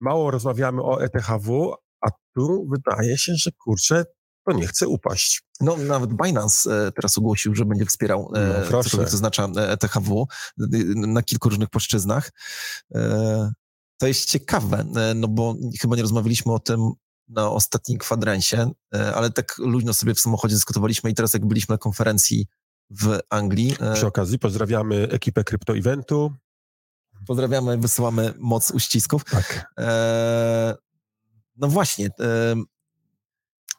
Mało 0.00 0.30
rozmawiamy 0.30 0.82
o 0.82 1.02
ETHW, 1.02 1.74
a 2.00 2.08
tu 2.34 2.66
wydaje 2.70 3.18
się, 3.18 3.32
że 3.34 3.50
kurczę, 3.52 4.04
to 4.44 4.52
nie 4.52 4.66
chce 4.66 4.88
upaść. 4.88 5.42
No 5.60 5.76
nawet 5.76 6.10
Binance 6.24 6.86
e, 6.86 6.92
teraz 6.92 7.18
ogłosił, 7.18 7.54
że 7.54 7.64
będzie 7.64 7.86
wspierał 7.86 8.32
e, 8.34 8.64
no, 8.72 8.82
cokolwiek 8.82 9.10
to 9.10 9.14
oznacza 9.14 9.48
e 9.56 9.76
na 10.96 11.22
kilku 11.22 11.48
różnych 11.48 11.70
płaszczyznach. 11.70 12.30
To 13.98 14.06
jest 14.06 14.24
ciekawe, 14.24 14.84
no 15.14 15.28
bo 15.28 15.56
chyba 15.80 15.96
nie 15.96 16.02
rozmawialiśmy 16.02 16.52
o 16.52 16.58
tym 16.58 16.90
na 17.28 17.50
ostatnim 17.50 17.98
kwadransie, 17.98 18.70
ale 19.14 19.30
tak 19.30 19.58
luźno 19.58 19.94
sobie 19.94 20.14
w 20.14 20.20
samochodzie 20.20 20.54
dyskutowaliśmy 20.54 21.10
i 21.10 21.14
teraz 21.14 21.34
jak 21.34 21.46
byliśmy 21.46 21.72
na 21.72 21.78
konferencji 21.78 22.46
w 22.90 23.18
Anglii. 23.30 23.76
Przy 23.94 24.06
okazji 24.06 24.38
pozdrawiamy 24.38 25.08
ekipę 25.10 25.44
Crypto 25.44 25.76
Eventu. 25.76 26.32
Pozdrawiamy, 27.26 27.78
wysyłamy 27.78 28.34
moc 28.38 28.70
uścisków. 28.70 29.24
Tak. 29.24 29.74
No 31.56 31.68
właśnie, 31.68 32.10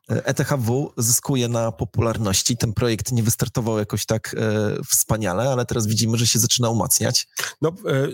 ETHW 0.10 0.94
zyskuje 0.98 1.48
na 1.48 1.72
popularności. 1.72 2.58
Ten 2.58 2.74
projekt 2.74 3.12
nie 3.12 3.24
wystartował 3.24 3.80
jakoś 3.80 4.06
tak 4.06 4.36
e, 4.38 4.76
wspaniale, 4.84 5.50
ale 5.50 5.66
teraz 5.66 5.88
widzimy, 5.88 6.18
że 6.18 6.28
się 6.28 6.40
zaczyna 6.40 6.70
umacniać. 6.70 7.28
No, 7.62 7.70
e, 7.70 8.08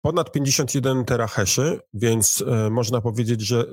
ponad 0.00 0.32
51 0.32 1.04
terahaszy, 1.04 1.80
więc 1.94 2.44
e, 2.46 2.70
można 2.70 3.00
powiedzieć, 3.00 3.40
że 3.40 3.64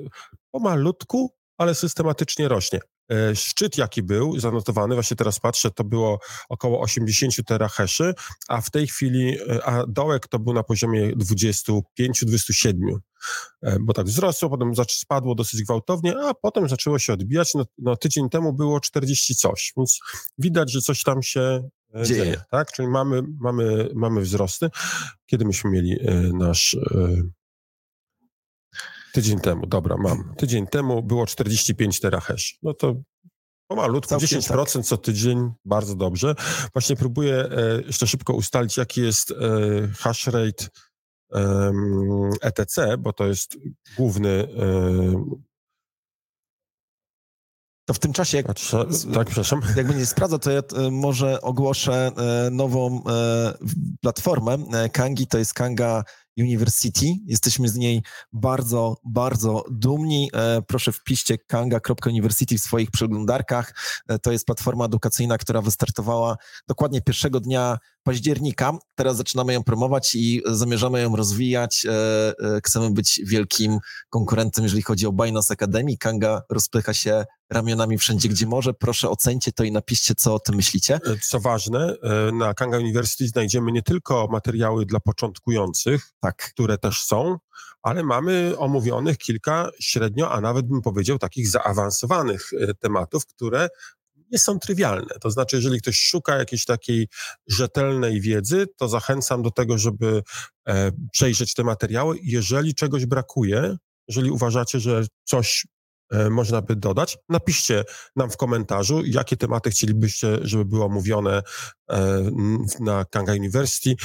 pomalutku, 0.51 1.31
ale 1.57 1.75
systematycznie 1.75 2.47
rośnie. 2.47 2.79
E, 3.13 3.35
szczyt, 3.35 3.77
jaki 3.77 4.03
był 4.03 4.39
zanotowany, 4.39 4.95
właśnie 4.95 5.17
teraz 5.17 5.39
patrzę, 5.39 5.71
to 5.71 5.83
było 5.83 6.19
około 6.49 6.81
80 6.81 7.35
terahaszy, 7.45 8.13
a 8.47 8.61
w 8.61 8.69
tej 8.69 8.87
chwili, 8.87 9.37
e, 9.49 9.65
a 9.65 9.85
dołek 9.87 10.27
to 10.27 10.39
był 10.39 10.53
na 10.53 10.63
poziomie 10.63 11.15
25-27, 11.15 12.99
e, 13.61 13.77
bo 13.79 13.93
tak 13.93 14.05
wzrosło, 14.05 14.49
potem 14.49 14.71
spadło 14.89 15.35
dosyć 15.35 15.63
gwałtownie, 15.63 16.13
a 16.19 16.33
potem 16.33 16.69
zaczęło 16.69 16.99
się 16.99 17.13
odbijać. 17.13 17.53
No, 17.53 17.65
no 17.77 17.97
tydzień 17.97 18.29
temu 18.29 18.53
było 18.53 18.79
40 18.79 19.35
coś, 19.35 19.73
więc 19.77 19.99
widać, 20.37 20.71
że 20.71 20.81
coś 20.81 21.03
tam 21.03 21.23
się 21.23 21.69
dzieje, 21.95 22.05
dzieje 22.05 22.41
tak? 22.51 22.71
Czyli 22.71 22.87
mamy, 22.87 23.23
mamy, 23.41 23.89
mamy 23.95 24.21
wzrosty. 24.21 24.69
Kiedy 25.25 25.45
myśmy 25.45 25.69
mieli 25.71 25.97
nasz 26.33 26.77
Tydzień 29.13 29.39
temu, 29.39 29.67
dobra, 29.67 29.97
mam. 29.97 30.33
Tydzień 30.37 30.67
temu 30.67 31.03
było 31.03 31.25
45 31.25 31.99
terahash. 31.99 32.57
No 32.63 32.73
to 32.73 32.95
pomalutku, 33.67 34.09
Całkiem 34.09 34.39
10% 34.39 34.73
tak. 34.73 34.85
co 34.85 34.97
tydzień, 34.97 35.51
bardzo 35.65 35.95
dobrze. 35.95 36.35
Właśnie 36.73 36.95
próbuję 36.95 37.35
e, 37.35 37.81
jeszcze 37.81 38.07
szybko 38.07 38.33
ustalić, 38.33 38.77
jaki 38.77 39.01
jest 39.01 39.31
e, 39.31 39.35
hash 39.97 40.27
rate 40.27 40.65
e, 41.33 41.71
ETC, 42.41 42.97
bo 42.99 43.13
to 43.13 43.27
jest 43.27 43.57
główny 43.97 44.29
e, 44.29 45.43
to 47.85 47.93
w 47.93 47.99
tym 47.99 48.13
czasie, 48.13 48.37
jak, 48.37 48.47
tak, 48.47 48.55
przepraszam. 49.25 49.61
jak 49.75 49.87
będzie 49.87 50.05
sprawdzał, 50.05 50.39
to 50.39 50.51
ja 50.51 50.59
e, 50.59 50.91
może 50.91 51.41
ogłoszę 51.41 52.11
e, 52.17 52.49
nową 52.51 53.03
platformę. 54.01 54.57
Kangi 54.91 55.27
to 55.27 55.37
jest 55.37 55.53
Kanga 55.53 56.03
University. 56.37 57.05
Jesteśmy 57.25 57.69
z 57.69 57.75
niej 57.75 58.03
bardzo, 58.33 58.95
bardzo 59.05 59.63
dumni. 59.71 60.29
E, 60.33 60.61
proszę 60.61 60.91
wpiszcie 60.91 61.37
kanga.university 61.37 62.57
w 62.57 62.61
swoich 62.61 62.91
przeglądarkach. 62.91 63.75
E, 64.07 64.19
to 64.19 64.31
jest 64.31 64.45
platforma 64.45 64.85
edukacyjna, 64.85 65.37
która 65.37 65.61
wystartowała 65.61 66.37
dokładnie 66.67 67.01
pierwszego 67.01 67.39
dnia 67.39 67.77
października. 68.03 68.77
Teraz 68.95 69.17
zaczynamy 69.17 69.53
ją 69.53 69.63
promować 69.63 70.15
i 70.15 70.41
zamierzamy 70.45 71.01
ją 71.01 71.15
rozwijać. 71.15 71.85
E, 71.85 72.59
chcemy 72.65 72.91
być 72.91 73.21
wielkim 73.25 73.79
konkurentem, 74.09 74.63
jeżeli 74.63 74.81
chodzi 74.81 75.07
o 75.07 75.11
Binance 75.11 75.53
Academy. 75.53 75.97
Kanga 75.97 76.41
rozpycha 76.49 76.93
się 76.93 77.25
ramionami 77.49 77.97
wszędzie, 77.97 78.29
gdzie 78.29 78.47
może. 78.47 78.73
Proszę 78.73 79.09
ocencie 79.09 79.51
to 79.51 79.63
i 79.63 79.71
napiszcie, 79.71 80.15
co 80.15 80.33
o 80.33 80.39
tym 80.39 80.55
myślicie. 80.55 80.99
Co 81.21 81.39
ważne, 81.39 81.95
na 82.33 82.53
Kanga 82.53 82.77
University 82.77 83.27
znajdziemy 83.27 83.71
nie 83.71 83.81
tylko 83.81 84.27
materiały 84.31 84.85
dla 84.85 84.99
początkujących, 84.99 86.13
tak. 86.23 86.35
które 86.37 86.77
też 86.77 87.03
są, 87.03 87.37
ale 87.81 88.03
mamy 88.03 88.53
omówionych 88.57 89.17
kilka 89.17 89.69
średnio, 89.79 90.31
a 90.31 90.41
nawet 90.41 90.67
bym 90.67 90.81
powiedział 90.81 91.19
takich 91.19 91.49
zaawansowanych 91.49 92.49
e, 92.53 92.73
tematów, 92.73 93.25
które 93.25 93.69
nie 94.31 94.39
są 94.39 94.59
trywialne. 94.59 95.15
To 95.21 95.31
znaczy, 95.31 95.55
jeżeli 95.55 95.81
ktoś 95.81 95.99
szuka 95.99 96.37
jakiejś 96.37 96.65
takiej 96.65 97.07
rzetelnej 97.47 98.21
wiedzy, 98.21 98.67
to 98.77 98.87
zachęcam 98.87 99.41
do 99.41 99.51
tego, 99.51 99.77
żeby 99.77 100.23
e, 100.67 100.91
przejrzeć 101.11 101.53
te 101.53 101.63
materiały. 101.63 102.17
Jeżeli 102.23 102.75
czegoś 102.75 103.05
brakuje, 103.05 103.77
jeżeli 104.07 104.31
uważacie, 104.31 104.79
że 104.79 105.05
coś 105.23 105.67
e, 106.11 106.29
można 106.29 106.61
by 106.61 106.75
dodać, 106.75 107.17
napiszcie 107.29 107.83
nam 108.15 108.29
w 108.29 108.37
komentarzu, 108.37 109.01
jakie 109.05 109.37
tematy 109.37 109.69
chcielibyście, 109.69 110.37
żeby 110.41 110.65
były 110.65 110.83
omówione 110.83 111.41
e, 111.89 112.23
na 112.79 113.05
Kanga 113.05 113.33
University 113.33 113.95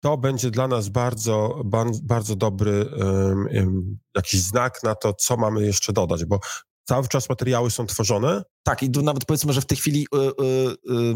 to 0.00 0.16
będzie 0.16 0.50
dla 0.50 0.68
nas 0.68 0.88
bardzo, 0.88 1.62
bardzo 2.02 2.36
dobry 2.36 2.86
um, 2.96 3.98
jakiś 4.16 4.40
znak 4.40 4.82
na 4.82 4.94
to, 4.94 5.14
co 5.14 5.36
mamy 5.36 5.66
jeszcze 5.66 5.92
dodać, 5.92 6.24
bo 6.24 6.40
cały 6.88 7.08
czas 7.08 7.28
materiały 7.28 7.70
są 7.70 7.86
tworzone. 7.86 8.42
Tak, 8.62 8.82
i 8.82 8.90
nawet 8.90 9.24
powiedzmy, 9.24 9.52
że 9.52 9.60
w 9.60 9.66
tej 9.66 9.78
chwili 9.78 10.06
y, 10.14 10.18
y, 10.18 10.92
y, 10.92 11.14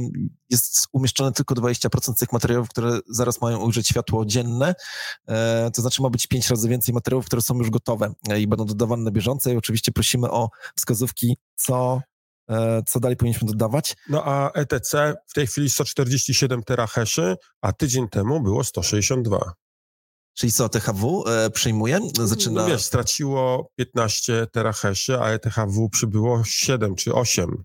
jest 0.51 0.87
umieszczone 0.93 1.33
tylko 1.33 1.55
20% 1.55 2.15
tych 2.19 2.33
materiałów, 2.33 2.69
które 2.69 2.99
zaraz 3.09 3.41
mają 3.41 3.59
ujrzeć 3.59 3.89
światło 3.89 4.27
dzienne. 4.27 4.75
E, 5.29 5.71
to 5.75 5.83
znaczy 5.83 6.03
ma 6.03 6.11
być 6.11 6.27
5 6.27 6.51
razy 6.51 6.69
więcej 6.69 6.95
materiałów, 6.95 7.27
które 7.27 7.43
są 7.43 7.59
już 7.59 7.71
gotowe 7.71 8.13
e, 8.29 8.41
i 8.41 8.47
będą 8.47 8.65
dodawane 8.65 9.03
na 9.03 9.11
bieżąco. 9.11 9.51
I 9.51 9.57
oczywiście 9.57 9.93
prosimy 9.93 10.31
o 10.31 10.49
wskazówki, 10.77 11.37
co 11.57 12.01
co 12.87 13.01
dalej 13.01 13.17
powinniśmy 13.17 13.49
dodawać? 13.49 13.97
No 14.09 14.23
a 14.25 14.51
ETC 14.53 15.15
w 15.27 15.35
tej 15.35 15.47
chwili 15.47 15.71
147 15.71 16.63
terahaszy, 16.63 17.37
a 17.61 17.73
tydzień 17.73 18.09
temu 18.09 18.41
było 18.41 18.65
162. 18.65 19.53
Czyli 20.35 20.53
co, 20.53 20.69
THW 20.69 21.25
e, 21.29 21.51
przyjmuje? 21.51 22.01
Zaczyna... 22.25 22.63
No 22.63 22.69
wiesz, 22.69 22.83
straciło 22.83 23.71
15 23.77 24.47
terahaszy, 24.53 25.19
a 25.21 25.29
ETHW 25.29 25.89
przybyło 25.89 26.45
7 26.45 26.95
czy 26.95 27.15
8. 27.15 27.65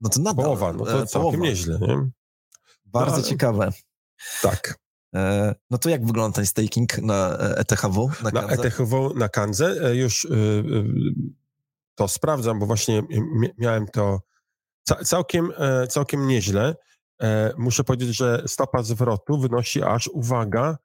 No 0.00 0.10
to 0.10 0.20
nadal. 0.20 0.44
Połowa, 0.44 0.72
no 0.72 0.84
to 0.84 1.02
e, 1.02 1.06
całkiem 1.06 1.20
połowa. 1.20 1.38
nieźle, 1.38 1.78
nie? 1.80 2.10
Bardzo 2.84 3.16
no, 3.16 3.22
ciekawe. 3.22 3.72
Tak. 4.42 4.78
E, 5.14 5.54
no 5.70 5.78
to 5.78 5.88
jak 5.88 6.06
wygląda 6.06 6.36
ten 6.36 6.46
staking 6.46 6.98
na 6.98 7.38
ETHW? 7.38 8.10
Na, 8.22 8.30
na 8.30 8.48
ETHW 8.48 9.14
na 9.14 9.28
Kanze 9.28 9.96
już 9.96 10.26
to 11.98 12.08
sprawdzam, 12.08 12.58
bo 12.58 12.66
właśnie 12.66 13.02
miałem 13.58 13.86
to 13.86 14.20
całkiem, 15.04 15.52
e, 15.56 15.86
całkiem 15.86 16.28
nieźle. 16.28 16.76
E, 17.22 17.52
muszę 17.58 17.84
powiedzieć, 17.84 18.16
że 18.16 18.42
stopa 18.46 18.82
zwrotu 18.82 19.38
wynosi 19.38 19.82
aż, 19.82 20.08
uwaga, 20.08 20.78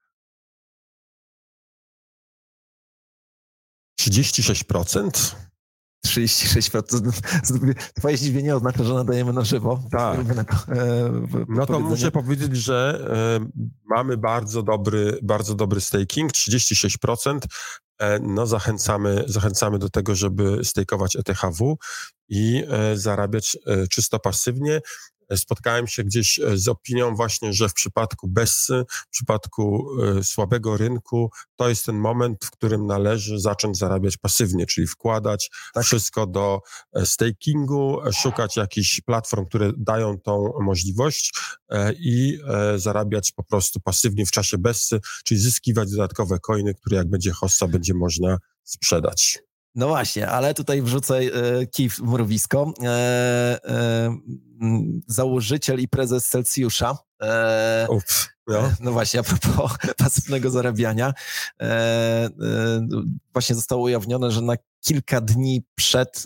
36%. 3.99 5.36
36%. 6.06 7.12
Twoje 7.95 8.17
zdziwienie 8.17 8.56
oznacza, 8.56 8.84
że 8.84 8.93
nadajemy 8.93 9.34
na 9.34 9.43
żywo. 9.43 9.84
Tak. 9.91 10.19
E, 10.19 10.26
no 11.47 11.65
to 11.65 11.80
muszę 11.80 12.12
powiedzieć, 12.12 12.58
że 12.58 13.08
mamy 13.86 14.17
bardzo 14.17 14.63
dobry, 14.63 15.19
bardzo 15.21 15.56
dobry 15.56 15.82
staking, 15.82 16.32
36%. 16.32 17.39
E, 17.99 18.19
no 18.19 18.47
zachęcamy, 18.47 19.23
zachęcamy 19.27 19.79
do 19.79 19.89
tego, 19.89 20.15
żeby 20.15 20.60
stejkować 20.63 21.15
ETHW 21.15 21.77
i 22.29 22.63
e, 22.69 22.97
zarabiać 22.97 23.58
e, 23.65 23.88
czysto 23.88 24.19
pasywnie. 24.19 24.82
Spotkałem 25.36 25.88
się 25.88 26.03
gdzieś 26.03 26.39
z 26.55 26.67
opinią 26.67 27.15
właśnie, 27.15 27.53
że 27.53 27.69
w 27.69 27.73
przypadku 27.73 28.27
Bessy, 28.27 28.86
w 28.89 29.09
przypadku 29.09 29.88
słabego 30.23 30.77
rynku, 30.77 31.31
to 31.55 31.69
jest 31.69 31.86
ten 31.86 31.95
moment, 31.95 32.45
w 32.45 32.51
którym 32.51 32.86
należy 32.86 33.39
zacząć 33.39 33.77
zarabiać 33.77 34.17
pasywnie, 34.17 34.65
czyli 34.65 34.88
wkładać 34.88 35.51
tak. 35.73 35.83
wszystko 35.83 36.27
do 36.27 36.62
stakingu, 37.05 37.99
szukać 38.13 38.57
jakichś 38.57 39.01
platform, 39.01 39.45
które 39.45 39.71
dają 39.77 40.19
tą 40.19 40.51
możliwość 40.62 41.33
i 41.99 42.39
zarabiać 42.75 43.31
po 43.31 43.43
prostu 43.43 43.79
pasywnie 43.79 44.25
w 44.25 44.31
czasie 44.31 44.57
Bessy, 44.57 44.99
czyli 45.23 45.39
zyskiwać 45.39 45.91
dodatkowe 45.91 46.39
coiny, 46.39 46.73
które 46.73 46.97
jak 46.97 47.09
będzie 47.09 47.31
hossa, 47.31 47.67
będzie 47.67 47.93
można 47.93 48.38
sprzedać. 48.63 49.39
No 49.75 49.88
właśnie, 49.88 50.29
ale 50.29 50.53
tutaj 50.53 50.81
wrzucę 50.81 51.17
e, 51.17 51.29
kij 51.67 51.89
w 51.89 51.99
mrowisko. 51.99 52.73
E, 52.83 52.89
e, 53.65 54.17
założyciel 55.07 55.79
i 55.79 55.88
prezes 55.88 56.27
Celsjusza. 56.27 56.97
E, 57.21 57.88
Ups, 57.89 58.29
no. 58.47 58.71
no. 58.79 58.91
właśnie, 58.91 59.19
a 59.19 59.23
propos 59.23 59.71
pasywnego 59.97 60.49
zarabiania. 60.49 61.13
Właśnie 63.33 63.55
zostało 63.55 63.83
ujawnione, 63.83 64.31
że 64.31 64.41
na 64.41 64.55
kilka 64.86 65.21
dni 65.21 65.65
przed, 65.75 66.23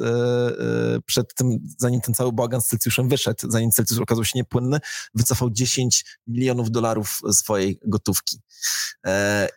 przed 1.05 1.33
tym, 1.33 1.60
zanim 1.77 2.01
ten 2.01 2.13
cały 2.13 2.33
bałagan 2.33 2.62
z 2.62 2.67
Celsjuszem 2.67 3.10
wyszedł, 3.10 3.51
zanim 3.51 3.71
Celsjusz 3.71 3.99
okazał 3.99 4.25
się 4.25 4.31
niepłynny, 4.36 4.79
wycofał 5.15 5.49
10 5.51 6.05
milionów 6.27 6.71
dolarów 6.71 7.21
swojej 7.31 7.79
gotówki. 7.86 8.39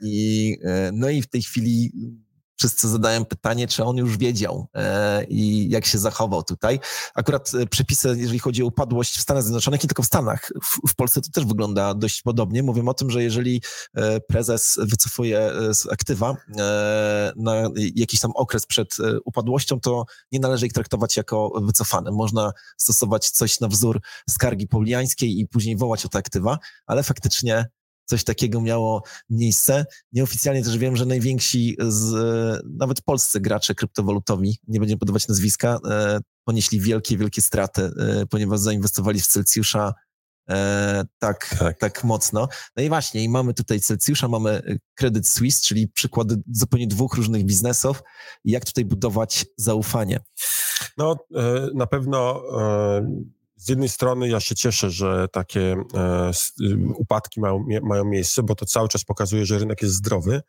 I, 0.01 0.57
no 0.93 1.11
i 1.11 1.23
w 1.23 1.27
tej 1.27 1.43
chwili 1.43 1.93
wszyscy 2.61 2.89
zadają 2.89 3.25
pytanie, 3.25 3.69
czy 3.69 3.85
on 3.85 3.97
już 3.97 4.17
wiedział 4.17 4.67
e, 4.75 5.25
i 5.25 5.71
jak 5.71 5.87
się 5.87 5.99
zachował 5.99 6.43
tutaj. 6.43 6.81
Akurat 7.15 7.51
e, 7.55 7.67
przepisy, 7.67 8.15
jeżeli 8.19 8.39
chodzi 8.39 8.63
o 8.63 8.67
upadłość 8.67 9.17
w 9.19 9.21
Stanach 9.21 9.43
Zjednoczonych, 9.43 9.83
nie 9.83 9.89
tylko 9.89 10.03
w 10.03 10.07
Stanach, 10.07 10.53
w, 10.63 10.91
w 10.91 10.95
Polsce 10.95 11.21
to 11.21 11.31
też 11.31 11.45
wygląda 11.45 11.95
dość 11.95 12.23
podobnie. 12.23 12.63
Mówię 12.63 12.83
o 12.87 12.95
tym, 12.95 13.11
że 13.11 13.23
jeżeli 13.23 13.63
e, 13.95 14.21
prezes 14.21 14.79
wycofuje 14.83 15.41
e, 15.41 15.75
z 15.75 15.87
aktywa 15.87 16.37
e, 16.59 17.33
na 17.37 17.55
jakiś 17.95 18.21
tam 18.21 18.31
okres 18.35 18.67
przed 18.67 18.97
upadłością, 19.25 19.81
to 19.81 20.05
nie 20.33 20.41
należy 20.41 20.67
ich 20.67 20.73
traktować 20.73 21.17
jako 21.17 21.53
wycofane. 21.63 22.11
Można 22.11 22.53
stosować 22.77 23.31
coś 23.31 23.61
na 23.61 23.69
wzór 23.69 24.01
skargi 24.31 24.67
pauliańskiej 24.67 25.41
i 25.41 25.49
później 25.49 25.77
wołać 25.77 26.07
o 26.07 26.09
te 26.09 26.19
aktywa, 26.19 26.59
ale 26.87 27.03
faktycznie 27.03 27.67
coś 28.11 28.25
takiego 28.25 28.61
miało 28.61 29.03
miejsce. 29.31 29.87
Nieoficjalnie 30.13 30.65
też 30.65 30.79
wiem, 30.79 30.97
że 30.97 31.07
najwięksi 31.07 31.77
z, 31.89 32.13
nawet 32.79 33.03
polscy 33.03 33.41
gracze 33.41 33.75
kryptowalutowi, 33.75 34.59
nie 34.69 34.81
będziemy 34.81 34.99
podawać 34.99 35.29
nazwiska, 35.29 35.79
e, 35.91 36.19
ponieśli 36.45 36.81
wielkie, 36.81 37.17
wielkie 37.17 37.43
straty, 37.43 37.83
e, 37.83 38.27
ponieważ 38.27 38.61
zainwestowali 38.61 39.21
w 39.21 39.27
Celsjusza 39.27 39.95
e, 40.51 41.05
tak, 41.19 41.57
tak, 41.59 41.79
tak. 41.79 42.05
mocno. 42.05 42.49
No 42.77 42.83
i 42.83 42.89
właśnie, 42.89 43.25
i 43.25 43.29
mamy 43.29 43.55
tutaj 43.55 43.81
Celsjusza, 43.81 44.29
mamy 44.29 44.79
Credit 44.95 45.29
Suisse, 45.29 45.63
czyli 45.63 45.89
przykłady 45.89 46.43
zupełnie 46.53 46.87
dwóch 46.87 47.15
różnych 47.15 47.45
biznesów. 47.45 48.03
Jak 48.45 48.65
tutaj 48.65 48.85
budować 48.85 49.47
zaufanie? 49.57 50.21
No, 50.99 51.17
na 51.75 51.87
pewno 51.87 52.43
z 53.61 53.69
jednej 53.69 53.89
strony 53.89 54.29
ja 54.29 54.41
się 54.41 54.55
cieszę, 54.55 54.91
że 54.91 55.29
takie 55.33 55.85
e, 55.95 56.33
upadki 56.95 57.41
mają, 57.41 57.65
mają 57.83 58.05
miejsce, 58.05 58.43
bo 58.43 58.55
to 58.55 58.67
cały 58.67 58.89
czas 58.89 59.05
pokazuje, 59.05 59.47
że 59.47 59.59
rynek 59.59 59.83
jest 59.83 59.95
zdrowy. 59.95 60.43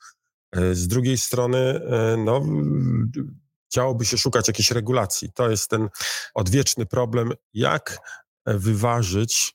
E, 0.52 0.76
z 0.76 0.88
drugiej 0.88 1.18
strony, 1.18 1.58
e, 1.58 2.18
no, 2.18 2.46
chciałoby 3.70 4.06
się 4.06 4.18
szukać 4.18 4.48
jakiejś 4.48 4.72
regulacji. 4.72 5.32
To 5.34 5.50
jest 5.50 5.70
ten 5.70 5.90
odwieczny 6.34 6.86
problem, 6.86 7.32
jak 7.54 7.98
wyważyć 8.46 9.54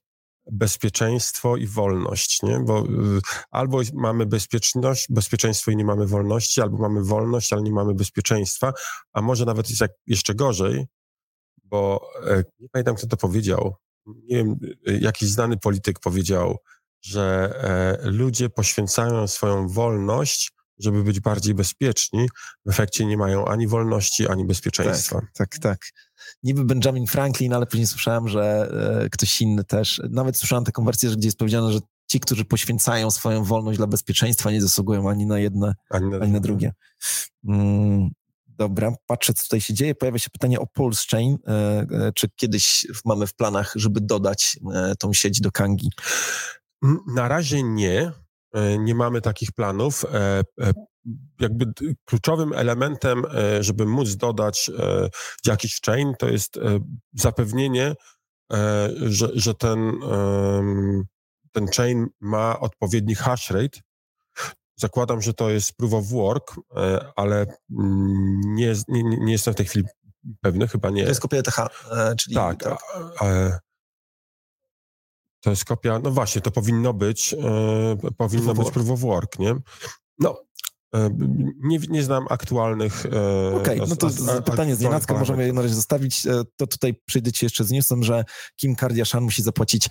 bezpieczeństwo 0.53 1.57
i 1.57 1.67
wolność, 1.67 2.43
nie? 2.43 2.61
Bo 2.61 2.85
albo 3.51 3.81
mamy 3.95 4.27
bezpieczność, 4.27 5.07
bezpieczeństwo 5.11 5.71
i 5.71 5.77
nie 5.77 5.85
mamy 5.85 6.07
wolności, 6.07 6.61
albo 6.63 6.79
mamy 6.79 7.05
wolność, 7.05 7.53
ale 7.53 7.63
nie 7.63 7.73
mamy 7.73 7.95
bezpieczeństwa, 7.95 8.73
a 9.13 9.23
może 9.23 9.45
nawet 9.45 9.69
jest 9.69 9.81
jak 9.81 9.91
jeszcze 10.07 10.35
gorzej, 10.35 10.87
bo 11.71 12.09
e, 12.27 12.45
nie 12.59 12.69
pamiętam, 12.69 12.95
kto 12.95 13.07
to 13.07 13.17
powiedział. 13.17 13.75
Nie 14.07 14.37
wiem, 14.37 14.57
e, 14.87 14.99
jakiś 14.99 15.29
znany 15.29 15.57
polityk 15.57 16.01
powiedział, 16.01 16.59
że 17.01 17.55
e, 18.05 18.11
ludzie 18.11 18.51
poświęcają 18.51 19.27
swoją 19.27 19.69
wolność, 19.69 20.53
żeby 20.79 21.05
być 21.05 21.21
bardziej 21.21 21.55
bezpieczni. 21.55 22.29
W 22.67 22.71
efekcie 22.71 23.07
nie 23.07 23.17
mają 23.17 23.45
ani 23.45 23.69
wolności, 23.69 24.29
ani 24.29 24.45
bezpieczeństwa. 24.45 25.21
Tak, 25.21 25.33
tak. 25.35 25.59
tak. 25.59 25.79
Niby 26.43 26.65
Benjamin 26.65 27.07
Franklin, 27.07 27.53
ale 27.53 27.67
później 27.67 27.87
słyszałem, 27.87 28.29
że 28.29 28.71
ktoś 29.13 29.41
inny 29.41 29.65
też, 29.65 30.03
nawet 30.11 30.37
słyszałem 30.37 30.65
taką 30.65 30.85
wersję, 30.85 31.11
gdzie 31.11 31.29
jest 31.29 31.39
powiedziane, 31.39 31.73
że 31.73 31.79
ci, 32.07 32.21
którzy 32.21 32.45
poświęcają 32.45 33.11
swoją 33.11 33.45
wolność 33.45 33.79
dla 33.79 33.87
bezpieczeństwa, 33.87 34.51
nie 34.51 34.63
zasługują 34.63 35.11
ani 35.11 35.27
na 35.27 35.39
jedne, 35.39 35.75
ani 35.91 36.11
na, 36.11 36.19
ani 36.19 36.33
na 36.33 36.41
drugie. 36.41 36.73
Dobra, 38.59 38.93
patrzę, 39.07 39.35
co 39.35 39.45
tutaj 39.45 39.61
się 39.61 39.75
dzieje. 39.75 39.95
Pojawia 39.95 40.19
się 40.19 40.31
pytanie 40.31 40.61
o 40.61 40.67
Pulse 40.67 41.05
Chain. 41.11 41.39
E, 41.47 41.53
e, 41.53 42.13
czy 42.15 42.29
kiedyś 42.37 42.87
mamy 43.05 43.27
w 43.27 43.35
planach, 43.35 43.73
żeby 43.77 44.01
dodać 44.01 44.59
e, 44.75 44.95
tą 44.99 45.13
sieć 45.13 45.41
do 45.41 45.53
Kangi? 45.53 45.91
Na 47.15 47.29
razie 47.29 47.63
nie. 47.63 48.13
Nie 48.79 48.95
mamy 48.95 49.21
takich 49.21 49.53
planów. 49.53 50.05
Jakby 51.41 51.73
kluczowym 52.05 52.53
elementem, 52.53 53.23
żeby 53.61 53.87
móc 53.87 54.17
dodać 54.17 54.71
jakiś 55.47 55.81
chain, 55.87 56.15
to 56.19 56.29
jest 56.29 56.59
zapewnienie, 57.15 57.95
że, 58.97 59.29
że 59.35 59.55
ten, 59.55 59.93
ten 61.53 61.67
chain 61.77 62.07
ma 62.21 62.61
odpowiedni 62.61 63.15
hash 63.15 63.51
rate, 63.51 63.81
Zakładam, 64.77 65.23
że 65.23 65.35
to 65.35 65.51
jest 65.51 65.77
proof 65.77 65.93
of 65.93 66.09
work, 66.09 66.55
e, 66.77 67.13
ale 67.17 67.47
mm, 67.79 68.41
nie, 68.55 68.75
nie, 68.89 69.03
nie 69.03 69.33
jestem 69.33 69.55
w 69.55 69.57
tej 69.57 69.67
chwili 69.67 69.85
pewny, 70.41 70.69
chyba 70.69 70.91
nie. 70.91 71.03
To 71.03 71.09
jest 71.09 71.21
kopia 71.21 71.37
ETH, 71.37 71.59
e, 71.91 72.17
czyli... 72.17 72.37
Tak, 72.37 72.63
tak. 72.63 72.79
A, 73.21 73.25
a, 73.25 73.59
to 75.41 75.51
jest 75.51 75.65
kopia, 75.65 75.99
no 75.99 76.11
właśnie, 76.11 76.41
to 76.41 76.51
powinno 76.51 76.93
być, 76.93 77.35
e, 77.35 77.97
powinno 78.17 78.55
proof 78.55 78.67
być 78.67 78.75
proof 78.75 78.91
of 78.91 79.01
work, 79.01 79.39
nie? 79.39 79.55
No, 80.19 80.43
e, 80.95 81.11
nie, 81.63 81.79
nie 81.79 82.03
znam 82.03 82.27
aktualnych. 82.31 83.07
E, 83.07 83.09
Okej, 83.57 83.81
okay, 83.81 83.89
no 83.89 83.97
to 83.97 84.11
a, 84.39 84.43
pytanie 84.43 84.77
z 84.77 84.81
nienacka 84.81 85.15
możemy 85.15 85.47
je 85.47 85.53
na 85.53 85.63
razie 85.63 85.75
zostawić. 85.75 86.23
To 86.57 86.67
tutaj 86.67 86.95
przyjdę 87.05 87.33
ci 87.33 87.45
jeszcze 87.45 87.65
z 87.65 87.71
newsem, 87.71 88.03
że 88.03 88.25
Kim 88.57 88.77
Kardashian 88.77 89.25
musi 89.25 89.43
zapłacić 89.43 89.89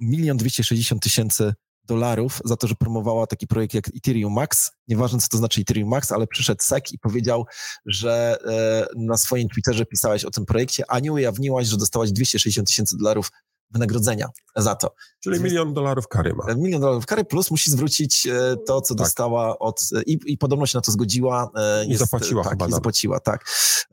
milion 0.00 0.36
dwieście 0.36 0.64
sześćdziesiąt 0.64 1.02
tysięcy 1.02 1.54
dolarów 1.90 2.40
za 2.44 2.56
to, 2.56 2.66
że 2.66 2.74
promowała 2.74 3.26
taki 3.26 3.46
projekt 3.46 3.74
jak 3.74 3.88
Ethereum 3.96 4.32
Max. 4.32 4.70
Nieważne, 4.88 5.18
co 5.18 5.28
to 5.28 5.38
znaczy 5.38 5.60
Ethereum 5.60 5.88
Max, 5.88 6.12
ale 6.12 6.26
przyszedł 6.26 6.62
SEC 6.62 6.92
i 6.92 6.98
powiedział, 6.98 7.46
że 7.86 8.36
e, 8.46 8.86
na 8.96 9.16
swoim 9.16 9.48
Twitterze 9.48 9.86
pisałeś 9.86 10.24
o 10.24 10.30
tym 10.30 10.46
projekcie, 10.46 10.84
a 10.88 11.00
nie 11.00 11.12
ujawniłaś, 11.12 11.66
że 11.66 11.76
dostałaś 11.76 12.12
260 12.12 12.68
tysięcy 12.68 12.96
dolarów 12.98 13.30
wynagrodzenia 13.70 14.28
za 14.56 14.74
to. 14.74 14.94
Czyli 15.20 15.40
milion 15.40 15.74
dolarów 15.74 16.08
kary 16.08 16.34
ma. 16.34 16.54
Milion 16.54 16.80
dolarów 16.80 17.06
kary 17.06 17.24
plus 17.24 17.50
musi 17.50 17.70
zwrócić 17.70 18.26
e, 18.26 18.56
to, 18.66 18.80
co 18.80 18.94
tak. 18.94 19.04
dostała 19.06 19.58
od... 19.58 19.88
I, 20.06 20.18
I 20.26 20.38
podobno 20.38 20.66
się 20.66 20.78
na 20.78 20.82
to 20.82 20.92
zgodziła. 20.92 21.50
E, 21.56 21.78
jest, 21.78 21.90
I 21.90 21.96
zapłaciła 21.96 22.42
tak, 22.42 22.52
chyba. 22.52 22.68
I 22.68 22.72
zapłaciła, 22.72 23.20
tak. 23.20 23.44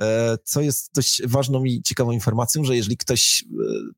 E, 0.02 0.38
co 0.44 0.62
jest 0.62 0.90
dość 0.96 1.28
ważną 1.28 1.64
i 1.64 1.82
ciekawą 1.82 2.12
informacją, 2.12 2.64
że 2.64 2.76
jeżeli 2.76 2.98
ktoś, 2.98 3.46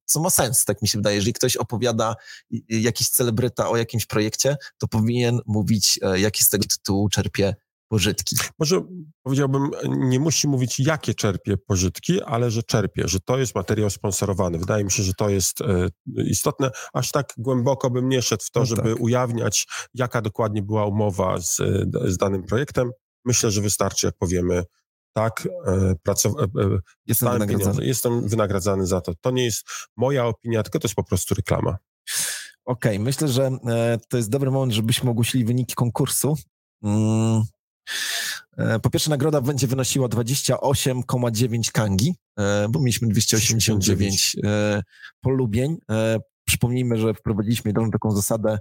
co 0.06 0.20
ma 0.20 0.30
sens, 0.30 0.66
tak 0.66 0.82
mi 0.82 0.88
się 0.88 0.98
wydaje, 0.98 1.16
jeżeli 1.16 1.34
ktoś 1.34 1.58
opowiada 1.58 2.16
jakiś 2.70 3.10
celebryta 3.10 3.70
o 3.70 3.78
jakimś 3.78 4.06
projekcie, 4.06 4.58
to 4.78 4.88
powinien 4.88 5.40
mówić, 5.46 6.00
jaki 6.16 6.44
z 6.44 6.50
tego 6.50 6.66
tytułu 6.68 7.10
czerpie 7.10 7.56
pożytki. 7.90 8.36
Może 8.60 8.82
powiedziałbym, 9.24 9.72
nie 9.88 10.20
musi 10.20 10.48
mówić, 10.48 10.80
jakie 10.80 11.14
czerpie 11.14 11.58
pożytki, 11.58 12.22
ale 12.22 12.52
że 12.52 12.64
czerpie, 12.64 13.08
że 13.08 13.20
to 13.20 13.38
jest 13.38 13.56
materiał 13.56 13.90
sponsorowany. 13.90 14.58
Wydaje 14.58 14.84
mi 14.84 14.92
się, 14.92 15.04
że 15.04 15.14
to 15.14 15.30
jest 15.30 15.62
e, 15.62 15.88
istotne. 16.24 16.72
Aż 16.94 17.12
tak 17.12 17.34
głęboko 17.38 17.90
bym 17.90 18.10
nie 18.10 18.22
szedł 18.22 18.44
w 18.44 18.52
to, 18.52 18.60
no 18.60 18.66
żeby 18.66 18.94
tak. 18.94 19.02
ujawniać, 19.02 19.68
jaka 19.94 20.22
dokładnie 20.22 20.62
była 20.62 20.86
umowa 20.86 21.42
z, 21.42 21.58
z 22.06 22.18
danym 22.18 22.44
projektem. 22.44 22.92
Myślę, 23.26 23.52
że 23.52 23.62
wystarczy, 23.62 24.06
jak 24.08 24.16
powiemy, 24.18 24.64
tak, 25.14 25.48
e, 25.66 25.96
pracow- 26.08 26.42
e, 26.42 26.80
jestem, 27.08 27.32
wynagradzany. 27.32 27.86
jestem 27.86 28.28
wynagradzany 28.28 28.88
za 28.88 29.02
to. 29.02 29.14
To 29.22 29.32
nie 29.32 29.46
jest 29.46 29.64
moja 29.98 30.26
opinia, 30.26 30.64
tylko 30.64 30.80
to 30.80 30.88
jest 30.88 30.96
po 30.96 31.04
prostu 31.04 31.36
reklama. 31.36 31.78
Okej, 32.66 32.92
okay, 32.92 33.00
myślę, 33.00 33.28
że 33.28 33.52
to 34.10 34.18
jest 34.18 34.30
dobry 34.30 34.52
moment, 34.52 34.74
żebyśmy 34.74 35.10
ogłosili 35.10 35.46
wyniki 35.46 35.76
konkursu. 35.76 36.36
Mm, 37.90 38.40
E, 38.60 38.80
po 38.80 38.90
pierwsze, 38.90 39.10
nagroda 39.10 39.42
będzie 39.42 39.68
wynosiła 39.68 40.08
28,9 40.08 41.72
kangi, 41.72 42.16
e, 42.40 42.68
bo 42.70 42.80
mieliśmy 42.80 43.08
289 43.08 44.38
e, 44.44 44.82
polubień. 45.22 45.78
Przypomnijmy, 46.48 46.98
że 46.98 47.14
wprowadziliśmy 47.14 47.70
jedną 47.70 47.92
taką 47.92 48.12
zasadę, 48.12 48.58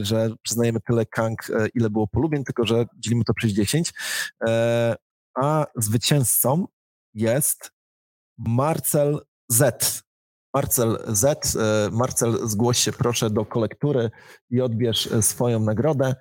że 0.00 0.30
przyznajemy 0.42 0.80
tyle 0.80 1.06
kang, 1.06 1.52
ile 1.74 1.90
było 1.90 2.06
polubień, 2.06 2.44
tylko 2.44 2.66
że 2.66 2.84
dzielimy 2.98 3.24
to 3.24 3.34
przez 3.34 3.52
10. 3.52 3.92
A 5.34 5.66
zwycięzcą 5.76 6.66
jest 7.14 7.70
Marcel 8.38 9.20
Z. 9.48 10.02
Marcel 10.54 10.98
Z. 11.06 11.56
Marcel, 11.92 12.48
zgłoś 12.48 12.78
się 12.78 12.92
proszę 12.92 13.30
do 13.30 13.44
kolektury 13.44 14.10
i 14.50 14.60
odbierz 14.60 15.08
swoją 15.20 15.60
nagrodę. 15.60 16.14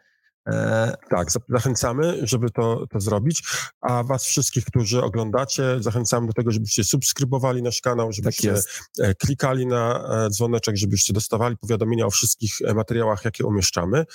E, 0.48 0.94
tak, 1.10 1.28
zachęcamy, 1.50 2.20
żeby 2.24 2.50
to, 2.50 2.88
to 2.90 3.00
zrobić. 3.00 3.44
A 3.82 4.04
was 4.04 4.26
wszystkich, 4.26 4.66
którzy 4.66 5.04
oglądacie, 5.04 5.64
zachęcamy 5.80 6.28
do 6.28 6.34
tego, 6.34 6.52
żebyście 6.52 6.84
subskrybowali 6.84 7.64
nasz 7.64 7.82
kanał, 7.82 8.12
żebyście 8.12 8.54
tak 8.98 9.18
klikali 9.18 9.66
na 9.66 10.10
e, 10.26 10.30
dzwoneczek, 10.30 10.78
żebyście 10.78 11.14
dostawali 11.14 11.58
powiadomienia 11.58 12.06
o 12.06 12.10
wszystkich 12.10 12.58
materiałach, 12.76 13.26
jakie 13.26 13.46
umieszczamy, 13.46 14.06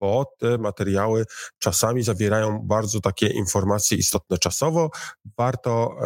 bo 0.00 0.32
te 0.38 0.58
materiały 0.58 1.24
czasami 1.58 2.02
zawierają 2.02 2.58
bardzo 2.62 3.00
takie 3.00 3.26
informacje 3.26 3.98
istotne 3.98 4.38
czasowo. 4.38 4.90
Warto, 5.38 5.96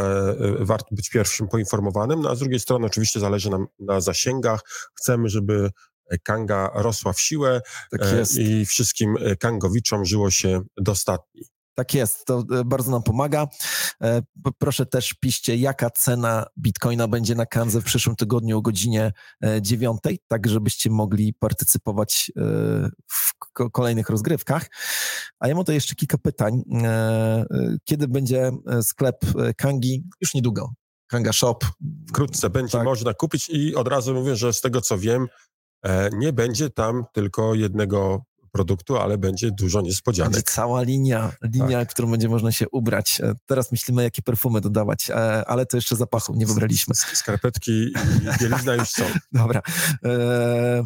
warto 0.61 0.95
być 0.95 1.11
pierwszym 1.11 1.49
poinformowanym, 1.49 2.23
no 2.23 2.31
a 2.31 2.35
z 2.35 2.39
drugiej 2.39 2.61
strony 2.61 2.87
oczywiście 2.87 3.21
zależy 3.21 3.51
nam 3.51 3.67
na 3.79 4.01
zasięgach. 4.01 4.61
Chcemy, 4.95 5.29
żeby 5.29 5.71
Kanga 6.23 6.71
rosła 6.75 7.13
w 7.13 7.21
siłę 7.21 7.61
tak 7.91 8.01
e, 8.03 8.43
i 8.43 8.67
wszystkim 8.67 9.17
e, 9.21 9.37
Kangowiczom 9.37 10.05
żyło 10.05 10.31
się 10.31 10.63
dostatni. 10.77 11.43
Tak 11.75 11.95
jest, 11.95 12.25
to 12.25 12.45
e, 12.53 12.65
bardzo 12.65 12.91
nam 12.91 13.03
pomaga. 13.03 13.47
Proszę 14.59 14.87
też 14.87 15.15
piszcie, 15.15 15.57
jaka 15.57 15.91
cena 15.91 16.47
bitcoina 16.59 17.09
będzie 17.09 17.35
na 17.35 17.47
Kanze 17.47 17.81
w 17.81 17.85
przyszłym 17.85 18.17
tygodniu 18.17 18.59
o 18.59 18.63
godzinie 18.63 19.13
9, 19.61 19.99
tak 20.29 20.49
żebyście 20.49 20.91
mogli 20.91 21.35
partycypować 21.35 22.33
w 23.11 23.33
kolejnych 23.73 24.09
rozgrywkach. 24.09 24.67
A 25.39 25.49
ja 25.49 25.55
mam 25.55 25.65
tu 25.65 25.73
jeszcze 25.73 25.95
kilka 25.95 26.19
pytań. 26.19 26.63
Kiedy 27.85 28.09
będzie 28.09 28.51
sklep 28.83 29.17
Kangi? 29.57 30.05
Już 30.21 30.35
niedługo. 30.35 30.73
Kanga 31.09 31.33
Shop. 31.33 31.59
Wkrótce 32.09 32.51
będzie 32.51 32.73
tak. 32.73 32.85
można 32.85 33.15
kupić 33.15 33.49
i 33.49 33.75
od 33.75 33.89
razu 33.89 34.15
mówię, 34.15 34.37
że 34.37 34.53
z 34.53 34.61
tego 34.61 34.81
co 34.81 34.99
wiem, 34.99 35.27
nie 36.13 36.33
będzie 36.33 36.71
tam 36.71 37.05
tylko 37.13 37.55
jednego 37.55 38.23
produktu, 38.53 38.97
ale 38.97 39.19
będzie 39.19 39.51
dużo 39.51 39.81
niespodzianek. 39.81 40.33
Będzie 40.33 40.53
cała 40.53 40.83
linia, 40.83 41.33
linia, 41.43 41.79
tak. 41.79 41.91
którą 41.91 42.11
będzie 42.11 42.29
można 42.29 42.53
się 42.53 42.69
ubrać. 42.69 43.21
E, 43.21 43.35
teraz 43.47 43.73
myślimy, 43.73 44.03
jakie 44.03 44.23
perfumy 44.23 44.61
dodawać, 44.61 45.11
e, 45.11 45.15
ale 45.45 45.67
to 45.67 45.77
jeszcze 45.77 45.97
zapachu 45.97 46.35
nie 46.35 46.47
wybraliśmy. 46.47 46.95
Skarpetki 46.95 47.73
i 47.73 47.93
bielizna 48.41 48.75
już 48.75 48.89
są. 48.89 49.05
Dobra. 49.33 49.63
E, 50.05 50.85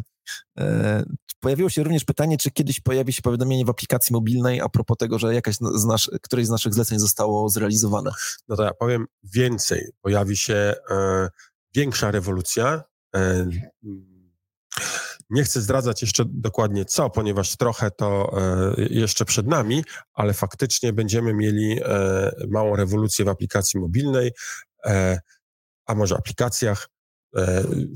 e, 0.59 1.03
pojawiło 1.39 1.69
się 1.69 1.83
również 1.83 2.03
pytanie, 2.03 2.37
czy 2.37 2.51
kiedyś 2.51 2.79
pojawi 2.79 3.13
się 3.13 3.21
powiadomienie 3.21 3.65
w 3.65 3.69
aplikacji 3.69 4.13
mobilnej 4.13 4.61
a 4.61 4.69
propos 4.69 4.97
tego, 4.97 5.19
że 5.19 5.33
jakaś 5.33 5.55
z 5.55 5.85
nasz, 5.85 6.11
któreś 6.21 6.47
z 6.47 6.49
naszych 6.49 6.73
zleceń 6.73 6.99
zostało 6.99 7.49
zrealizowane. 7.49 8.11
No 8.47 8.55
to 8.55 8.63
ja 8.63 8.73
powiem 8.73 9.05
więcej. 9.23 9.91
Pojawi 10.01 10.37
się 10.37 10.73
e, 10.91 11.29
większa 11.75 12.11
rewolucja 12.11 12.83
nie 15.29 15.43
chcę 15.43 15.61
zdradzać 15.61 16.01
jeszcze 16.01 16.23
dokładnie 16.27 16.85
co, 16.85 17.09
ponieważ 17.09 17.57
trochę 17.57 17.91
to 17.91 18.37
e, 18.77 18.83
jeszcze 18.89 19.25
przed 19.25 19.47
nami, 19.47 19.83
ale 20.13 20.33
faktycznie 20.33 20.93
będziemy 20.93 21.33
mieli 21.33 21.79
e, 21.83 22.31
małą 22.49 22.75
rewolucję 22.75 23.25
w 23.25 23.29
aplikacji 23.29 23.79
mobilnej, 23.79 24.31
e, 24.85 25.19
a 25.85 25.95
może 25.95 26.15
aplikacjach. 26.15 26.89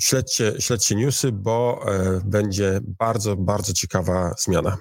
Śledźcie, 0.02 0.54
śledźcie 0.60 0.96
newsy, 0.96 1.32
bo 1.32 1.86
będzie 2.26 2.80
bardzo, 2.84 3.36
bardzo 3.36 3.74
ciekawa 3.74 4.34
zmiana. 4.40 4.78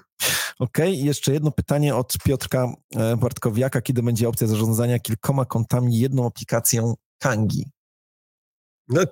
Okej, 0.59 0.93
okay. 0.93 1.07
jeszcze 1.07 1.33
jedno 1.33 1.51
pytanie 1.51 1.95
od 1.95 2.19
Piotrka 2.25 2.73
Bartkowiaka. 3.19 3.81
Kiedy 3.81 4.03
będzie 4.03 4.29
opcja 4.29 4.47
zarządzania 4.47 4.99
kilkoma 4.99 5.45
kontami 5.45 5.99
jedną 5.99 6.27
aplikacją 6.27 6.95
Kangi? 7.19 7.71
No, 8.89 9.03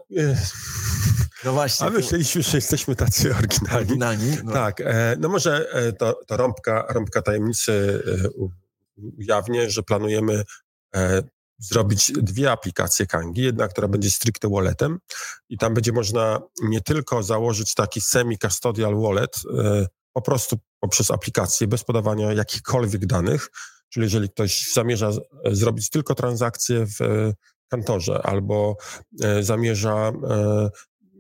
no 1.45 1.53
właśnie. 1.53 1.87
A 1.87 1.91
myśleliśmy, 1.91 2.43
że 2.43 2.59
jesteśmy 2.59 2.97
tacy 2.97 3.37
oryginalni. 3.37 3.77
oryginalni 3.77 4.37
no. 4.45 4.53
Tak, 4.53 4.81
e, 4.81 5.17
no 5.21 5.29
może 5.29 5.73
e, 5.73 5.93
to, 5.93 6.21
to 6.27 6.37
rąbka, 6.37 6.87
rąbka 6.89 7.23
tajemnicy 7.23 8.03
e, 8.07 8.29
ujawnię, 9.19 9.71
że 9.71 9.83
planujemy 9.83 10.43
zrobić 11.59 12.13
dwie 12.13 12.53
aplikacje 12.53 13.07
Kangi. 13.07 13.43
Jedna, 13.43 13.69
która 13.69 13.89
będzie 13.89 14.11
stricte 14.11 14.49
walletem 14.49 14.99
i 15.49 15.59
tam 15.59 15.75
będzie 15.75 15.93
można 15.93 16.41
nie 16.63 16.81
tylko 16.81 17.23
założyć 17.23 17.75
taki 17.75 18.01
semi-custodial 18.01 19.03
wallet, 19.03 19.41
po 20.13 20.23
prostu 20.23 20.57
poprzez 20.81 21.11
aplikację, 21.11 21.67
bez 21.67 21.85
podawania 21.85 22.33
jakichkolwiek 22.33 23.07
danych, 23.07 23.49
czyli 23.89 24.05
jeżeli 24.05 24.31
ktoś 24.31 24.73
zamierza 24.73 25.11
zrobić 25.45 25.91
tylko 25.91 26.15
transakcje 26.15 26.87
w 26.87 27.33
kantorze 27.69 28.23
albo 28.23 28.77
zamierza 29.41 30.13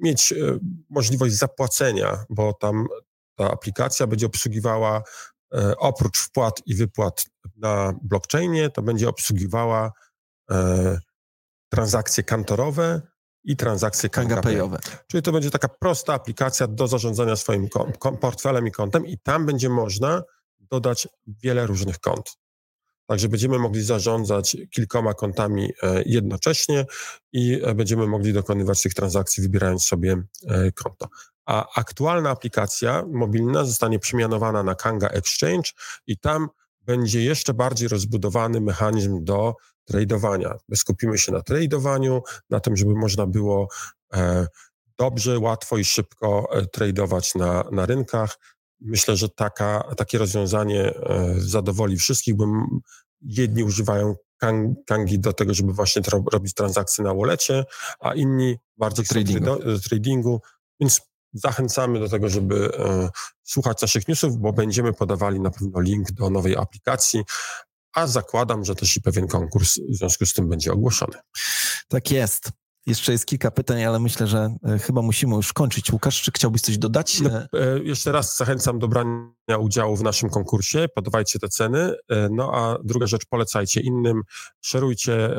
mieć 0.02 0.32
e, 0.32 0.36
możliwość 0.90 1.34
zapłacenia, 1.34 2.24
bo 2.30 2.52
tam 2.52 2.86
ta 3.34 3.50
aplikacja 3.50 4.06
będzie 4.06 4.26
obsługiwała 4.26 5.02
e, 5.54 5.76
oprócz 5.76 6.18
wpłat 6.18 6.62
i 6.66 6.74
wypłat 6.74 7.26
na 7.56 7.94
blockchainie, 8.02 8.70
to 8.70 8.82
będzie 8.82 9.08
obsługiwała 9.08 9.92
e, 10.50 10.98
transakcje 11.68 12.24
kantorowe 12.24 13.02
i 13.44 13.56
transakcje 13.56 14.08
kangapayowe. 14.08 14.78
Czyli 15.06 15.22
to 15.22 15.32
będzie 15.32 15.50
taka 15.50 15.68
prosta 15.68 16.14
aplikacja 16.14 16.66
do 16.66 16.88
zarządzania 16.88 17.36
swoim 17.36 17.68
portfelem 18.20 18.66
i 18.66 18.70
kontem 18.70 19.06
i 19.06 19.18
tam 19.18 19.46
będzie 19.46 19.68
można 19.68 20.22
dodać 20.58 21.08
wiele 21.26 21.66
różnych 21.66 22.00
kont. 22.00 22.36
Także 23.06 23.28
będziemy 23.28 23.58
mogli 23.58 23.82
zarządzać 23.82 24.56
kilkoma 24.70 25.14
kontami 25.14 25.72
e, 25.82 26.02
jednocześnie 26.06 26.86
i 27.32 27.60
e, 27.64 27.74
będziemy 27.74 28.06
mogli 28.06 28.32
dokonywać 28.32 28.82
tych 28.82 28.94
transakcji, 28.94 29.42
wybierając 29.42 29.84
sobie 29.84 30.22
e, 30.48 30.72
konto. 30.72 31.08
A 31.46 31.80
aktualna 31.80 32.30
aplikacja 32.30 33.04
mobilna 33.12 33.64
zostanie 33.64 33.98
przemianowana 33.98 34.62
na 34.62 34.74
Kanga 34.74 35.08
Exchange 35.08 35.70
i 36.06 36.18
tam 36.18 36.48
będzie 36.82 37.24
jeszcze 37.24 37.54
bardziej 37.54 37.88
rozbudowany 37.88 38.60
mechanizm 38.60 39.24
do 39.24 39.54
tradowania. 39.84 40.54
My 40.68 40.76
skupimy 40.76 41.18
się 41.18 41.32
na 41.32 41.42
tradowaniu, 41.42 42.22
na 42.50 42.60
tym, 42.60 42.76
żeby 42.76 42.94
można 42.94 43.26
było 43.26 43.68
dobrze, 44.98 45.38
łatwo 45.38 45.78
i 45.78 45.84
szybko 45.84 46.48
tradować 46.72 47.34
na, 47.34 47.64
na 47.72 47.86
rynkach. 47.86 48.38
Myślę, 48.80 49.16
że 49.16 49.28
taka, 49.28 49.94
takie 49.96 50.18
rozwiązanie 50.18 50.82
e, 50.82 51.34
zadowoli 51.38 51.96
wszystkich, 51.96 52.36
bo 52.36 52.46
jedni 53.20 53.64
używają 53.64 54.14
Kangi 54.86 55.18
do 55.18 55.32
tego, 55.32 55.54
żeby 55.54 55.72
właśnie 55.72 56.02
robić 56.32 56.54
transakcje 56.54 57.04
na 57.04 57.14
walletcie, 57.14 57.64
a 58.00 58.14
inni 58.14 58.56
bardziej 58.76 59.06
tradingu. 59.06 59.44
do 59.44 59.80
tradingu, 59.80 60.40
więc 60.80 61.00
zachęcamy 61.32 62.00
do 62.00 62.08
tego, 62.08 62.28
żeby 62.28 62.78
e, 62.78 63.08
słuchać 63.42 63.82
naszych 63.82 64.08
newsów, 64.08 64.36
bo 64.36 64.52
będziemy 64.52 64.92
podawali 64.92 65.40
na 65.40 65.50
pewno 65.50 65.80
link 65.80 66.12
do 66.12 66.30
nowej 66.30 66.56
aplikacji, 66.56 67.24
a 67.94 68.06
zakładam, 68.06 68.64
że 68.64 68.74
też 68.74 68.96
i 68.96 69.02
pewien 69.02 69.28
konkurs 69.28 69.78
w 69.90 69.96
związku 69.96 70.26
z 70.26 70.34
tym 70.34 70.48
będzie 70.48 70.72
ogłoszony. 70.72 71.18
Tak 71.88 72.10
jest. 72.10 72.50
Jeszcze 72.86 73.12
jest 73.12 73.26
kilka 73.26 73.50
pytań, 73.50 73.84
ale 73.84 74.00
myślę, 74.00 74.26
że 74.26 74.56
e, 74.64 74.78
chyba 74.78 75.02
musimy 75.02 75.36
już 75.36 75.52
kończyć. 75.52 75.92
Łukasz, 75.92 76.22
czy 76.22 76.32
chciałbyś 76.32 76.62
coś 76.62 76.78
dodać? 76.78 77.20
No, 77.20 77.30
e, 77.30 77.78
jeszcze 77.82 78.12
raz 78.12 78.36
zachęcam 78.36 78.78
do 78.78 78.88
brania 78.88 79.58
udziału 79.60 79.96
w 79.96 80.02
naszym 80.02 80.30
konkursie, 80.30 80.86
podawajcie 80.94 81.38
te 81.38 81.48
ceny. 81.48 81.94
E, 82.08 82.28
no 82.32 82.52
a 82.54 82.78
druga 82.84 83.06
rzecz, 83.06 83.26
polecajcie 83.26 83.80
innym, 83.80 84.22
szerujcie, 84.60 85.30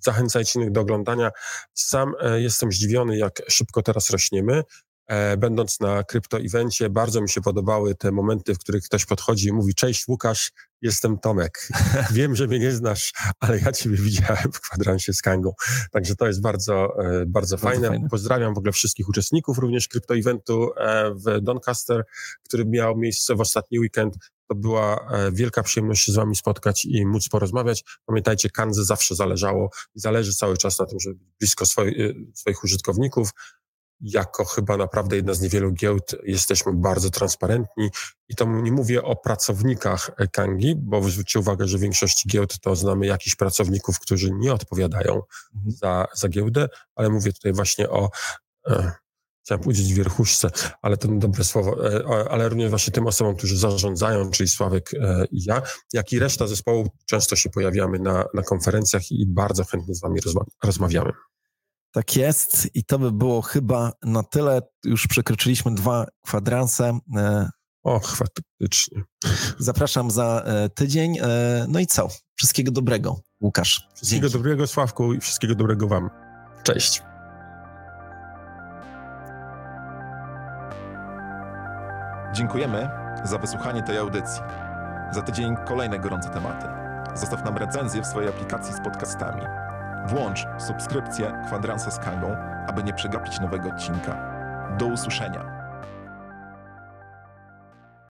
zachęcajcie 0.00 0.60
innych 0.60 0.72
do 0.72 0.80
oglądania. 0.80 1.30
Sam 1.74 2.12
jestem 2.36 2.72
zdziwiony, 2.72 3.18
jak 3.18 3.42
szybko 3.48 3.82
teraz 3.82 4.10
rośniemy. 4.10 4.62
E, 5.06 5.36
będąc 5.36 5.80
na 5.80 6.04
krypto-evencie, 6.04 6.90
bardzo 6.90 7.20
mi 7.20 7.28
się 7.28 7.40
podobały 7.40 7.94
te 7.94 8.12
momenty, 8.12 8.54
w 8.54 8.58
których 8.58 8.84
ktoś 8.84 9.06
podchodzi 9.06 9.48
i 9.48 9.52
mówi: 9.52 9.74
Cześć, 9.74 10.08
Łukasz, 10.08 10.52
jestem 10.82 11.18
Tomek. 11.18 11.68
Wiem, 12.12 12.36
że 12.36 12.46
mnie 12.46 12.58
nie 12.58 12.72
znasz, 12.72 13.12
ale 13.40 13.60
ja 13.60 13.72
Ciebie 13.72 13.96
widziałem 13.96 14.52
w 14.52 14.60
kwadransie 14.60 15.12
z 15.12 15.22
Kangą. 15.22 15.52
Także 15.90 16.16
to 16.16 16.26
jest 16.26 16.40
bardzo, 16.42 16.74
e, 16.74 16.86
bardzo, 16.86 17.26
bardzo 17.26 17.56
fajne. 17.56 17.88
fajne. 17.88 18.08
Pozdrawiam 18.08 18.54
w 18.54 18.58
ogóle 18.58 18.72
wszystkich 18.72 19.08
uczestników 19.08 19.58
również 19.58 19.88
krypto-eventu 19.88 20.70
e, 20.76 21.14
w 21.14 21.40
Doncaster, 21.40 22.04
który 22.42 22.64
miał 22.64 22.96
miejsce 22.96 23.34
w 23.34 23.40
ostatni 23.40 23.78
weekend. 23.78 24.14
To 24.48 24.54
była 24.54 25.08
wielka 25.32 25.62
przyjemność 25.62 26.04
się 26.04 26.12
z 26.12 26.14
Wami 26.14 26.36
spotkać 26.36 26.84
i 26.84 27.06
móc 27.06 27.28
porozmawiać. 27.28 27.84
Pamiętajcie, 28.06 28.50
Kanze 28.50 28.84
zawsze 28.84 29.14
zależało 29.14 29.70
i 29.94 30.00
zależy 30.00 30.34
cały 30.34 30.56
czas 30.56 30.78
na 30.78 30.86
tym, 30.86 31.00
żeby 31.00 31.14
być 31.14 31.28
blisko 31.40 31.66
swoich, 31.66 31.96
swoich 32.34 32.64
użytkowników 32.64 33.30
jako 34.00 34.44
chyba 34.44 34.76
naprawdę 34.76 35.16
jedna 35.16 35.34
z 35.34 35.40
niewielu 35.40 35.72
giełd 35.72 36.16
jesteśmy 36.22 36.72
bardzo 36.72 37.10
transparentni 37.10 37.90
i 38.28 38.34
to 38.34 38.44
nie 38.44 38.72
mówię 38.72 39.02
o 39.02 39.16
pracownikach 39.16 40.10
Kangi, 40.32 40.76
bo 40.76 41.02
zwróćcie 41.02 41.38
uwagę, 41.38 41.68
że 41.68 41.78
w 41.78 41.80
większości 41.80 42.28
giełd 42.28 42.60
to 42.60 42.76
znamy 42.76 43.06
jakichś 43.06 43.36
pracowników, 43.36 44.00
którzy 44.00 44.30
nie 44.30 44.52
odpowiadają 44.52 45.22
mhm. 45.54 45.72
za, 45.82 46.06
za 46.14 46.28
giełdę, 46.28 46.68
ale 46.94 47.10
mówię 47.10 47.32
tutaj 47.32 47.52
właśnie 47.52 47.90
o 47.90 48.10
e, 48.68 48.92
chciałem 49.44 49.62
powiedzieć 49.62 49.92
wierchuszce, 49.92 50.50
ale 50.82 50.96
to 50.96 51.08
dobre 51.08 51.44
słowo, 51.44 51.94
e, 51.94 52.28
ale 52.30 52.48
również 52.48 52.70
właśnie 52.70 52.92
tym 52.92 53.06
osobom, 53.06 53.36
którzy 53.36 53.58
zarządzają, 53.58 54.30
czyli 54.30 54.48
Sławek 54.48 54.90
e, 54.94 55.24
i 55.30 55.44
ja, 55.44 55.62
jak 55.92 56.12
i 56.12 56.18
reszta 56.18 56.46
zespołu, 56.46 56.88
często 57.06 57.36
się 57.36 57.50
pojawiamy 57.50 57.98
na, 57.98 58.24
na 58.34 58.42
konferencjach 58.42 59.10
i 59.10 59.26
bardzo 59.26 59.64
chętnie 59.64 59.94
z 59.94 60.00
wami 60.00 60.20
rozmawiamy. 60.64 61.12
Tak 61.94 62.16
jest 62.16 62.68
i 62.76 62.84
to 62.84 62.98
by 62.98 63.12
było 63.12 63.42
chyba 63.42 63.92
na 64.02 64.22
tyle. 64.22 64.62
Już 64.84 65.06
przekroczyliśmy 65.06 65.74
dwa 65.74 66.06
kwadranse. 66.26 66.98
E, 67.16 67.48
Och, 67.84 68.16
faktycznie. 68.16 69.02
Zapraszam 69.58 70.10
za 70.10 70.42
e, 70.46 70.68
tydzień. 70.68 71.18
E, 71.18 71.66
no 71.68 71.80
i 71.80 71.86
co? 71.86 72.08
Wszystkiego 72.36 72.72
dobrego, 72.72 73.20
Łukasz. 73.42 73.88
Wszystkiego 73.94 74.20
Dzięki. 74.20 74.32
dobrego, 74.32 74.66
Sławku, 74.66 75.14
i 75.14 75.20
wszystkiego 75.20 75.54
dobrego 75.54 75.88
Wam. 75.88 76.10
Cześć. 76.62 77.02
Dziękujemy 82.34 82.88
za 83.24 83.38
wysłuchanie 83.38 83.82
tej 83.82 83.98
audycji. 83.98 84.40
Za 85.12 85.22
tydzień 85.22 85.54
kolejne 85.68 85.98
gorące 85.98 86.30
tematy. 86.30 86.66
Zostaw 87.14 87.44
nam 87.44 87.56
recenzję 87.56 88.02
w 88.02 88.06
swojej 88.06 88.28
aplikacji 88.28 88.74
z 88.74 88.80
podcastami. 88.80 89.42
Włącz 90.04 90.46
subskrypcję 90.58 91.32
Kwadransa 91.46 91.90
z 91.90 91.98
Kangą, 91.98 92.36
aby 92.66 92.82
nie 92.84 92.92
przegapić 92.92 93.40
nowego 93.40 93.68
odcinka. 93.68 94.16
Do 94.78 94.86
usłyszenia. 94.86 95.53